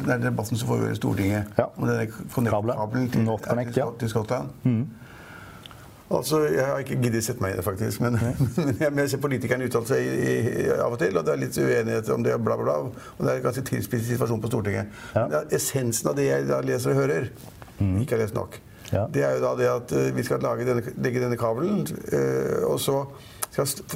den 0.07 0.23
debatten 0.23 0.59
som 0.59 0.69
foregår 0.69 0.95
i 0.95 0.99
Stortinget 0.99 1.57
ja. 1.59 1.67
om 1.75 1.89
denne 1.89 2.07
kabelen 2.51 3.09
til, 3.11 3.27
Connect, 3.43 3.75
til, 3.75 3.97
til 3.99 4.13
Skottland. 4.13 4.53
Mm. 4.63 4.85
Altså, 6.11 6.43
Jeg 6.45 6.67
har 6.67 6.79
ikke 6.85 6.99
giddet 7.01 7.25
sette 7.25 7.43
meg 7.43 7.55
i 7.55 7.57
det, 7.57 7.65
faktisk. 7.65 8.01
Men, 8.05 8.19
men 8.81 8.99
jeg, 8.99 9.11
ser 9.15 9.23
politikerne 9.25 9.69
uttale 9.69 9.89
seg 9.89 10.05
i, 10.05 10.35
i, 10.35 10.69
av 10.75 10.93
og 10.93 11.01
til, 11.01 11.17
og 11.17 11.25
det 11.25 11.33
er 11.33 11.41
litt 11.41 11.59
uenighet 11.59 12.13
om 12.13 12.27
det, 12.27 12.37
bla, 12.45 12.59
bla, 12.61 12.65
bla. 12.67 13.07
Og 13.17 13.25
det 13.25 13.33
er 13.33 13.41
en 13.41 13.47
ganske 13.49 13.65
tilspisset 13.71 14.13
situasjon 14.13 14.43
på 14.43 14.53
Stortinget. 14.53 14.93
Ja. 15.15 15.27
Men 15.27 15.39
er 15.41 15.57
essensen 15.57 16.13
av 16.13 16.19
det 16.19 16.29
jeg 16.29 16.49
da 16.51 16.61
leser 16.65 16.93
og 16.93 17.03
hører, 17.03 17.29
mm. 17.79 18.01
ikke 18.03 18.19
har 18.19 18.25
lest 18.25 18.37
nok, 18.37 18.59
ja. 18.93 19.07
det 19.11 19.23
er 19.25 19.39
jo 19.39 19.45
da 19.45 19.55
det 19.59 19.71
at 19.71 19.95
uh, 19.97 20.09
vi 20.17 20.25
skal 20.27 20.43
denne, 20.45 20.83
legge 21.03 21.23
denne 21.23 21.39
kabelen, 21.41 21.87
uh, 22.13 22.67
og 22.71 22.81
så 22.81 23.05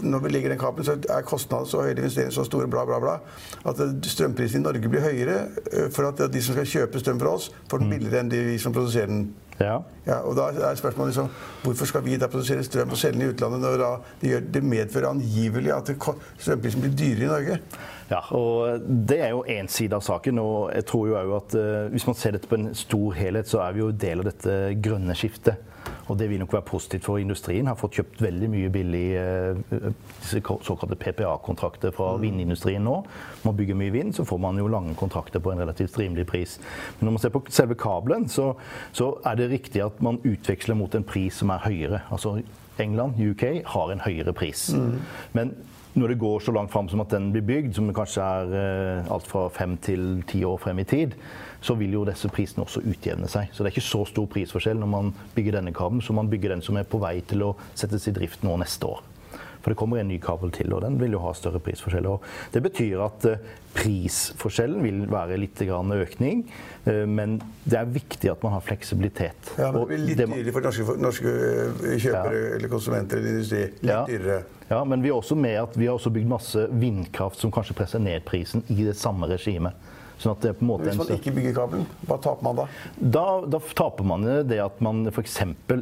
når 0.03 0.21
vi 0.23 0.31
legger 0.31 0.53
den 0.53 0.59
kabelen, 0.59 0.87
så 0.87 0.95
er 1.11 1.25
kostnadene 1.27 1.67
så 1.67 1.81
høye, 1.83 1.97
investeringene 1.97 2.35
så 2.35 2.45
store, 2.47 2.69
bla, 2.71 2.85
bla, 2.87 3.00
bla, 3.03 3.17
at 3.67 3.81
uh, 3.83 3.91
strømprisen 4.07 4.62
i 4.62 4.65
Norge 4.65 4.91
blir 4.91 5.03
høyere 5.03 5.91
for 5.95 6.09
at 6.09 6.23
de 6.33 6.43
som 6.43 6.55
skal 6.55 6.71
kjøpe 6.73 7.03
strøm 7.03 7.21
fra 7.21 7.35
oss, 7.35 7.50
får 7.71 7.83
den 7.83 7.91
mm. 7.91 7.95
billigere 7.97 8.23
enn 8.23 8.33
de 8.33 8.59
som 8.62 8.75
produserer 8.75 9.11
den. 9.11 9.29
Ja. 9.59 9.81
ja. 10.07 10.21
og 10.23 10.37
da 10.38 10.49
er 10.53 10.79
spørsmålet 10.79 11.11
liksom, 11.11 11.29
Hvorfor 11.65 11.88
skal 11.91 12.05
vi 12.05 12.17
da 12.21 12.29
produsere 12.31 12.62
strøm 12.62 12.93
og 12.95 13.00
selge 13.00 13.19
den 13.19 13.27
i 13.27 13.31
utlandet 13.33 13.65
når 13.65 13.79
det, 14.21 14.31
gjør, 14.31 14.45
det 14.55 14.62
medfører 14.65 15.09
angivelig 15.11 15.73
at 15.75 15.91
strømprisen 16.38 16.85
blir 16.85 16.95
dyrere 16.95 17.25
i 17.25 17.33
Norge? 17.33 17.59
Ja, 18.09 18.21
og 18.33 18.81
Det 19.09 19.19
er 19.21 19.35
jo 19.35 19.45
én 19.45 19.69
side 19.69 19.97
av 19.97 20.05
saken. 20.05 20.38
og 20.38 20.71
jeg 20.75 20.87
tror 20.87 21.09
jo 21.09 21.37
at 21.37 21.55
uh, 21.55 21.91
Hvis 21.93 22.07
man 22.07 22.15
ser 22.15 22.37
dette 22.37 22.49
på 22.49 22.57
en 22.57 22.75
stor 22.75 23.12
helhet, 23.12 23.49
så 23.49 23.61
er 23.67 23.73
vi 23.73 23.83
jo 23.83 23.91
del 23.91 24.23
av 24.23 24.31
dette 24.31 24.55
grønne 24.83 25.17
skiftet. 25.19 25.57
Og 26.09 26.19
det 26.19 26.29
vil 26.31 26.41
nok 26.41 26.53
være 26.57 26.67
positivt 26.69 27.05
for 27.05 27.21
industrien. 27.21 27.69
Har 27.69 27.79
fått 27.79 27.99
kjøpt 27.99 28.23
veldig 28.25 28.49
mye 28.53 28.71
billig 28.73 29.05
disse 30.23 30.41
såkalte 30.41 30.97
PPA-kontrakter 30.97 31.93
fra 31.95 32.15
mm. 32.17 32.23
vindindustrien 32.25 32.85
nå. 32.85 32.97
Man 33.45 33.57
bygger 33.59 33.79
mye 33.79 33.95
vind, 33.95 34.15
så 34.17 34.25
får 34.29 34.41
man 34.43 34.61
jo 34.61 34.71
lange 34.73 34.97
kontrakter 34.99 35.43
på 35.45 35.53
en 35.53 35.61
relativt 35.62 35.99
rimelig 36.00 36.27
pris. 36.31 36.57
Men 36.99 37.09
når 37.09 37.17
man 37.17 37.25
ser 37.25 37.35
på 37.35 37.45
selve 37.53 37.77
kabelen, 37.79 38.29
så, 38.33 38.53
så 38.97 39.12
er 39.29 39.41
det 39.41 39.50
riktig 39.53 39.85
at 39.85 40.00
man 40.05 40.21
utveksler 40.25 40.79
mot 40.79 40.95
en 40.97 41.07
pris 41.07 41.43
som 41.43 41.53
er 41.55 41.67
høyere. 41.67 42.05
Altså 42.15 42.38
England, 42.79 43.19
UK, 43.19 43.45
har 43.67 43.93
en 43.93 44.05
høyere 44.05 44.33
pris. 44.33 44.69
Mm. 44.73 45.00
Men 45.35 45.57
når 45.95 46.12
det 46.12 46.21
går 46.21 46.40
så 46.45 46.52
langt 46.52 46.73
fram 46.73 46.88
som 46.90 47.00
at 47.02 47.12
den 47.14 47.30
blir 47.33 47.45
bygd, 47.47 47.75
som 47.76 47.88
kanskje 47.95 48.25
er 48.25 48.57
eh, 48.59 49.12
alt 49.12 49.28
fra 49.28 49.47
fem 49.52 49.76
til 49.83 50.23
ti 50.28 50.42
år 50.47 50.59
frem 50.62 50.83
i 50.83 50.87
tid, 50.88 51.16
så 51.64 51.75
vil 51.78 51.97
jo 51.97 52.07
disse 52.07 52.30
prisene 52.30 52.64
også 52.66 52.85
utjevne 52.87 53.28
seg. 53.30 53.52
Så 53.52 53.62
det 53.62 53.71
er 53.71 53.76
ikke 53.76 53.88
så 53.88 54.04
stor 54.09 54.28
prisforskjell 54.30 54.78
når 54.78 54.92
man 54.92 55.12
bygger 55.35 55.59
denne 55.59 55.75
kabelen, 55.75 56.04
som 56.04 56.21
man 56.21 56.30
bygger 56.30 56.54
den 56.54 56.64
som 56.64 56.78
er 56.78 56.88
på 56.88 57.00
vei 57.02 57.18
til 57.26 57.49
å 57.49 57.54
settes 57.75 58.09
i 58.11 58.14
drift 58.14 58.45
nå 58.47 58.57
neste 58.61 58.88
år. 58.88 59.04
For 59.59 59.75
det 59.75 59.78
kommer 59.80 59.99
en 59.99 60.09
ny 60.09 60.21
kabel 60.23 60.52
til, 60.54 60.71
og 60.73 60.85
den 60.85 61.00
vil 61.00 61.16
jo 61.16 61.23
ha 61.25 61.33
større 61.35 61.61
prisforskjeller. 61.62 62.23
Det 62.54 62.62
betyr 62.62 63.02
at 63.02 63.26
eh, 63.26 63.49
prisforskjellen 63.75 64.85
vil 64.85 65.02
være 65.11 65.38
litt 65.40 65.61
økning, 65.66 66.45
eh, 66.87 67.02
men 67.07 67.40
det 67.64 67.80
er 67.80 67.90
viktig 67.90 68.30
at 68.30 68.42
man 68.47 68.54
har 68.54 68.62
fleksibilitet. 68.62 69.57
Ja, 69.59 69.73
men 69.73 69.83
det 69.83 69.88
blir 69.90 70.04
litt 70.07 70.23
dyrere 70.23 70.54
for 70.54 70.68
norske, 70.68 70.87
norske 71.02 71.35
kjøpere 71.99 72.38
ja. 72.38 72.54
eller 72.57 72.73
konsumenter 72.73 73.18
eller 73.18 73.35
industri. 73.35 73.66
Litt 73.83 73.90
ja. 73.90 74.04
dyrere. 74.07 74.38
Ja, 74.68 74.82
men 74.84 75.02
vi 75.02 75.08
er 75.08 75.16
også 75.16 75.37
med 75.38 75.56
at 75.62 75.76
vi 75.78 75.87
har 75.88 75.96
også 75.96 76.12
bygd 76.12 76.28
masse 76.28 76.66
vindkraft 76.80 77.40
som 77.40 77.52
kanskje 77.54 77.76
presser 77.78 78.02
ned 78.04 78.25
prisen 78.28 78.64
i 78.68 78.82
det 78.84 78.98
samme 79.00 79.28
regimet. 79.30 79.76
Sånn 80.18 80.34
Hvis 80.42 80.98
man 80.98 81.12
ikke 81.14 81.30
bygger 81.37 81.52
kabelen, 81.54 81.84
hva 82.08 82.16
taper 82.18 82.42
man 82.42 82.58
da? 82.58 82.64
Da, 82.98 83.24
da 83.46 83.61
taper 83.78 84.07
man 84.09 84.26
det 84.50 84.59
at 84.59 84.81
man 84.83 85.07
f.eks. 85.12 85.37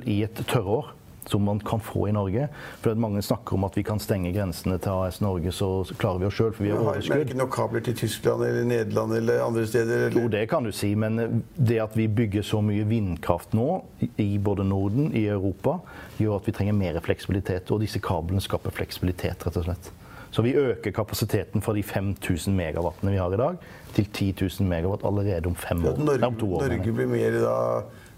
i 0.05 0.18
et 0.27 0.42
tørrår 0.51 0.92
som 1.29 1.43
man 1.43 1.61
kan 1.61 1.81
få 1.81 2.09
i 2.09 2.12
Norge. 2.12 2.49
For 2.83 2.95
Mange 2.95 3.23
snakker 3.23 3.55
om 3.55 3.65
at 3.65 3.77
vi 3.77 3.83
kan 3.87 4.01
stenge 4.03 4.33
grensene 4.35 4.79
til 4.83 5.07
AS 5.07 5.21
Norge, 5.21 5.53
så 5.53 5.71
klarer 5.99 6.23
vi 6.23 6.29
oss 6.31 6.39
sjøl. 6.39 6.55
Vi 6.59 6.71
har 6.71 6.81
overskudd. 6.83 7.17
Men 7.17 7.27
ikke 7.27 7.41
noen 7.41 7.53
kabler 7.55 7.85
til 7.87 7.99
Tyskland 7.99 8.47
eller 8.47 8.65
Nederland 8.69 9.17
eller 9.19 9.45
andre 9.47 9.67
steder? 9.67 10.07
Eller? 10.07 10.23
Jo, 10.23 10.33
det 10.33 10.47
kan 10.51 10.67
du 10.67 10.73
si. 10.73 10.95
Men 10.95 11.45
det 11.57 11.81
at 11.83 11.97
vi 11.99 12.09
bygger 12.09 12.47
så 12.47 12.62
mye 12.65 12.87
vindkraft 12.89 13.55
nå 13.57 13.69
i 14.23 14.31
både 14.39 14.65
Norden, 14.65 15.12
i 15.17 15.27
Europa, 15.27 15.79
gjør 16.21 16.41
at 16.41 16.49
vi 16.49 16.57
trenger 16.57 16.79
mer 16.79 17.01
fleksibilitet. 17.05 17.71
Og 17.71 17.83
disse 17.85 18.03
kablene 18.03 18.43
skaper 18.45 18.75
fleksibilitet, 18.75 19.47
rett 19.47 19.62
og 19.62 19.69
slett. 19.69 19.93
Så 20.37 20.43
vi 20.43 20.53
øker 20.59 20.91
kapasiteten 20.91 21.62
fra 21.62 21.73
de 21.73 21.83
5000 21.83 22.57
megawattene 22.57 23.15
vi 23.15 23.21
har 23.21 23.33
i 23.33 23.39
dag, 23.41 23.61
til 23.97 24.09
10 24.12 24.35
000 24.61 24.69
megawatt 24.69 25.05
allerede 25.07 25.49
om 25.49 25.55
fem 25.57 25.85
år. 25.87 25.97
Norge, 25.97 26.27
om 26.27 26.35
to 26.37 26.49
år. 26.55 26.67
Norge 26.69 26.93
blir 26.93 27.09
mer 27.09 27.39
da 27.41 27.55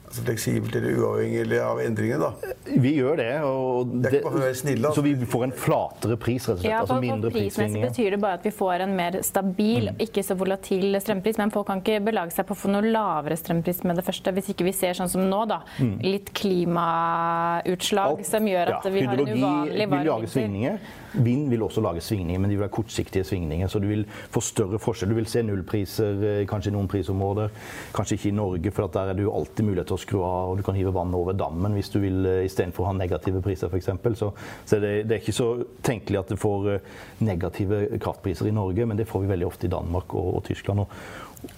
altså 0.08 0.24
fleksibelt 0.24 0.76
eller 0.78 0.96
uavhengig 0.98 1.58
av 1.62 1.80
endringene, 1.82 2.28
da? 2.28 2.54
Vi 2.68 2.92
gjør 2.96 3.18
det. 3.20 3.28
Og 3.46 3.92
det, 3.92 4.12
det 4.16 4.20
bare 4.24 4.50
snille, 4.56 4.88
altså. 4.88 5.02
Så 5.02 5.04
vi 5.06 5.28
får 5.32 5.46
en 5.48 5.54
flatere 5.64 6.18
pris, 6.20 6.48
rett 6.48 6.56
og 6.56 6.62
slett. 6.62 6.70
Ja, 6.70 6.82
altså 6.82 6.98
mindre 7.02 7.32
prismessig 7.34 7.82
betyr 7.84 8.16
det 8.16 8.20
bare 8.22 8.40
at 8.40 8.46
vi 8.48 8.52
får 8.54 8.84
en 8.86 8.94
mer 8.98 9.20
stabil, 9.26 9.90
mm. 9.92 10.02
ikke 10.08 10.24
så 10.26 10.36
volatil 10.38 10.98
strømpris. 11.02 11.40
Men 11.40 11.54
folk 11.54 11.68
kan 11.70 11.82
ikke 11.82 12.00
belage 12.08 12.36
seg 12.36 12.48
på 12.48 12.56
å 12.56 12.60
få 12.62 12.72
noe 12.72 12.84
lavere 12.88 13.38
strømpris 13.38 13.84
med 13.88 14.00
det 14.00 14.06
første, 14.06 14.34
hvis 14.36 14.52
ikke 14.54 14.68
vi 14.68 14.76
ser 14.76 14.98
sånn 14.98 15.12
som 15.12 15.26
nå, 15.28 15.42
da. 15.50 15.60
Mm. 15.78 15.96
Litt 16.06 16.32
klimautslag 16.38 18.24
som 18.28 18.48
gjør 18.48 18.74
at 18.78 18.88
ja, 18.88 18.94
vi 18.94 19.04
har 19.08 19.24
en 19.24 19.34
uvanlig 19.34 19.90
varm 19.92 20.26
vinter. 20.28 20.80
Vind 21.12 21.48
vil 21.48 21.62
også 21.64 21.80
lage 21.80 22.02
svingninger, 22.04 22.40
men 22.40 22.50
de 22.50 22.56
vil 22.56 22.66
være 22.66 22.74
kortsiktige 22.74 23.24
svingninger. 23.24 23.70
Så 23.72 23.80
du 23.80 23.88
vil 23.88 24.04
få 24.30 24.42
større 24.44 24.78
forskjell. 24.82 25.08
Du 25.08 25.16
vil 25.16 25.28
se 25.30 25.42
nullpriser 25.42 26.24
eh, 26.28 26.42
kanskje 26.48 26.72
i 26.72 26.74
noen 26.76 26.88
prisområder, 26.90 27.48
kanskje 27.96 28.18
ikke 28.18 28.28
i 28.28 28.34
Norge, 28.36 28.72
for 28.76 28.92
der 28.92 29.12
er 29.12 29.16
det 29.16 29.24
jo 29.24 29.32
alltid 29.34 29.64
mulighet 29.64 29.88
til 29.88 29.96
å 29.96 29.97
skru 30.00 30.20
av, 30.22 30.52
og 30.52 30.58
du 30.58 30.64
kan 30.66 30.76
hive 30.78 30.92
vann 30.94 31.14
over 31.16 31.36
dammen 31.36 31.76
hvis 31.76 31.90
du 31.92 31.98
vil 32.02 32.26
eh, 32.28 32.44
istedenfor 32.46 32.84
å 32.84 32.90
ha 32.90 32.96
negative 32.96 33.42
priser, 33.44 33.70
f.eks. 33.70 33.90
Så, 34.18 34.30
så 34.64 34.80
det, 34.82 34.92
det, 35.08 35.16
er 35.16 35.22
ikke 35.22 35.36
så 35.36 35.48
tenkelig 35.86 36.22
at 36.22 36.32
du 36.32 36.40
får 36.40 36.68
eh, 36.74 36.92
negative 37.26 37.84
kraftpriser 38.02 38.50
i 38.50 38.54
Norge, 38.54 38.86
men 38.88 39.00
det 39.00 39.08
får 39.10 39.24
vi 39.24 39.32
veldig 39.32 39.48
ofte 39.48 39.68
i 39.68 39.72
Danmark 39.72 40.14
og, 40.18 40.38
og 40.38 40.46
Tyskland. 40.48 40.84
Og, 40.84 41.00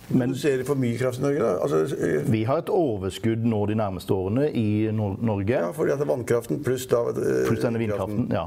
men 0.08 0.32
Produserer 0.32 0.64
for 0.66 0.78
mye 0.80 0.96
kraft 0.98 1.20
i 1.20 1.22
Norge, 1.22 1.40
da? 1.40 1.50
Altså, 1.64 1.96
eh, 1.96 2.26
vi 2.28 2.42
har 2.44 2.60
et 2.60 2.70
overskudd 2.74 3.44
nå 3.48 3.60
de 3.70 3.76
nærmeste 3.78 4.12
årene 4.14 4.48
i 4.56 4.90
Norge. 4.92 5.54
Ja, 5.54 5.70
fordi 5.76 5.94
at 5.94 6.00
det 6.00 6.06
er 6.06 6.10
vannkraften 6.10 6.60
pluss 6.64 6.84
da 6.90 7.00
Pluss 7.14 7.62
denne 7.62 7.80
vindkraften, 7.80 8.26
ja. 8.34 8.44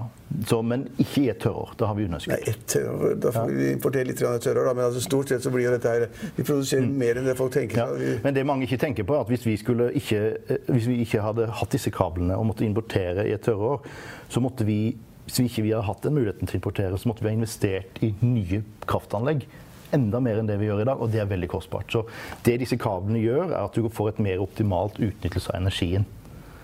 Så, 0.50 0.60
men 0.66 0.86
ikke 0.98 1.24
i 1.24 1.30
et 1.32 1.40
tørrår. 1.42 1.74
Da 1.80 1.88
har 1.90 1.98
vi 1.98 2.06
underskudd. 2.10 2.36
Nei, 2.36 2.54
et 2.54 2.68
tørrår, 2.70 3.16
Da 3.22 3.32
får 3.34 3.50
ja. 3.54 3.58
vi 3.62 3.72
importere 3.78 4.10
litt 4.10 4.22
tørrår, 4.22 4.70
da. 4.70 4.76
Men 4.78 4.86
altså, 4.90 5.02
stort 5.06 5.34
sett 5.34 5.46
så 5.46 5.54
blir 5.54 5.68
jo 5.68 5.74
dette 5.76 5.96
her 5.96 6.08
Vi 6.38 6.46
produserer 6.46 6.86
mm. 6.86 6.94
mer 7.00 7.22
enn 7.22 7.32
det 7.32 7.38
folk 7.40 7.56
tenker. 7.56 7.82
Ja. 7.82 8.20
Men 8.26 8.38
det 8.38 8.46
mange 8.50 8.68
ikke 8.68 8.82
tenker 8.82 9.08
på, 9.08 9.18
er 9.18 9.26
at 9.26 9.34
hvis 9.34 9.48
vi, 9.48 9.58
ikke, 9.58 10.22
eh, 10.50 10.70
hvis 10.70 10.90
vi 10.92 11.00
ikke 11.06 11.24
hadde 11.26 11.50
hatt 11.62 11.74
disse 11.74 11.94
kablene 11.94 12.38
og 12.38 12.50
måtte 12.52 12.68
importere 12.68 13.28
i 13.30 13.34
et 13.34 13.46
tørrår, 13.46 13.82
så 14.30 14.44
måtte 14.44 14.68
vi 14.68 14.96
hvis 15.24 15.40
vi 15.40 15.46
ikke 15.48 15.64
hadde 15.64 15.86
hatt 15.88 16.04
den 16.04 16.18
muligheten 16.18 16.50
til 16.50 16.58
å 16.58 16.60
importere, 16.60 16.98
så 17.00 17.08
måtte 17.08 17.24
vi 17.24 17.30
ha 17.32 17.38
investert 17.38 18.02
i 18.04 18.10
nye 18.20 18.60
kraftanlegg 18.90 19.46
enda 19.96 20.22
mer 20.24 20.42
enn 20.42 20.50
det 20.50 20.58
vi 20.62 20.70
gjør 20.70 20.84
i 20.84 20.90
dag, 20.90 21.02
og 21.02 21.12
det 21.14 21.22
er 21.24 21.30
veldig 21.30 21.50
kostbart. 21.52 21.92
Så 21.94 22.04
det 22.46 22.60
disse 22.64 22.80
kablene 22.82 23.22
gjør, 23.24 23.52
er 23.52 23.60
at 23.64 23.78
du 23.78 23.90
får 23.94 24.14
et 24.14 24.24
mer 24.28 24.44
optimalt 24.44 25.00
utnyttelse 25.00 25.54
av 25.54 25.62
energien 25.62 26.08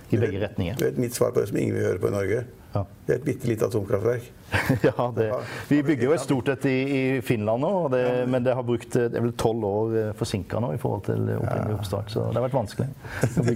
i 0.09 0.17
begge 0.17 0.41
retninger. 0.41 0.79
Det 0.79 0.93
er 0.93 1.01
mitt 1.01 1.17
svar 1.17 1.33
på 1.33 1.43
det 1.43 1.51
som 1.51 1.59
ingen 1.61 1.77
vil 1.77 1.85
høre 1.91 2.01
på 2.01 2.09
i 2.09 2.15
Norge. 2.15 2.45
Ja. 2.73 2.85
Det 3.05 3.13
er 3.15 3.17
et 3.17 3.25
bitte 3.25 3.49
lite 3.49 3.65
atomkraftverk. 3.65 4.27
ja, 4.87 5.05
det, 5.15 5.25
vi 5.67 5.79
bygger 5.83 6.07
jo 6.07 6.13
et 6.13 6.21
stort 6.21 6.49
et 6.53 6.65
i, 6.69 6.77
i 6.97 7.01
Finland 7.25 7.61
nå, 7.61 7.71
det, 7.93 8.01
men 8.29 8.45
det 8.45 8.55
har 8.57 8.65
brukt 8.65 8.93
det 8.93 9.17
er 9.17 9.21
vel 9.21 9.33
tolv 9.37 9.65
år 9.65 9.95
eh, 9.97 10.09
forsinka 10.17 10.61
nå 10.61 10.71
i 10.73 10.79
forhold 10.81 11.03
til 11.05 11.27
opprinnelig 11.35 11.77
oppstart. 11.77 12.09
Så 12.13 12.27
det 12.29 12.37
har 12.37 12.45
vært 12.47 12.57
vanskelig. 12.57 12.89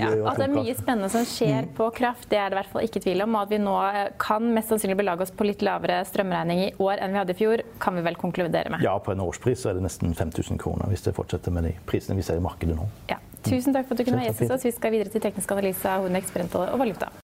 Ja, 0.04 0.10
altså, 0.10 0.42
det 0.42 0.48
er 0.48 0.54
mye 0.54 0.74
spennende 0.78 1.10
som 1.14 1.26
skjer 1.28 1.68
på 1.78 1.88
kraft, 1.96 2.28
det 2.32 2.40
er 2.40 2.50
det 2.50 2.58
i 2.58 2.60
hvert 2.62 2.72
fall 2.74 2.88
ikke 2.88 3.02
tvil 3.04 3.26
om. 3.26 3.38
Og 3.38 3.46
at 3.46 3.54
vi 3.54 3.60
nå 3.62 3.76
eh, 3.86 4.08
kan 4.22 4.50
mest 4.56 4.74
sannsynlig 4.74 4.98
belage 5.02 5.26
oss 5.28 5.34
på 5.34 5.48
litt 5.48 5.66
lavere 5.66 6.02
strømregning 6.10 6.64
i 6.66 6.70
år 6.82 7.02
enn 7.04 7.14
vi 7.14 7.22
hadde 7.22 7.36
i 7.36 7.40
fjor, 7.42 7.66
kan 7.84 7.98
vi 7.98 8.06
vel 8.06 8.18
konkludere 8.20 8.74
med. 8.74 8.86
Ja, 8.86 8.96
på 9.02 9.14
en 9.14 9.24
årspris 9.24 9.64
så 9.64 9.72
er 9.72 9.78
det 9.80 9.86
nesten 9.86 10.14
5000 10.18 10.62
kroner 10.62 10.90
hvis 10.92 11.06
det 11.06 11.16
fortsetter 11.18 11.54
med 11.54 11.70
de 11.70 11.76
prisene 11.90 12.18
vi 12.18 12.26
ser 12.26 12.42
i 12.42 12.44
markedet 12.44 12.78
nå. 12.78 12.90
Ja. 13.12 13.22
Tusen 13.44 13.76
takk 13.76 13.90
for 13.90 13.96
at 13.98 14.00
du 14.00 14.08
kunne 14.08 14.22
være 14.22 14.32
gjest 14.32 14.46
hos 14.46 14.56
oss. 14.58 14.70
Vi 14.70 14.78
skal 14.78 14.96
videre 14.96 15.12
til 15.12 15.24
teknisk 15.24 15.52
analyse 15.52 15.90
av 15.90 16.08
Hodex 16.08 16.32
Brent 16.34 16.56
og 16.60 16.80
valuta. 16.80 17.12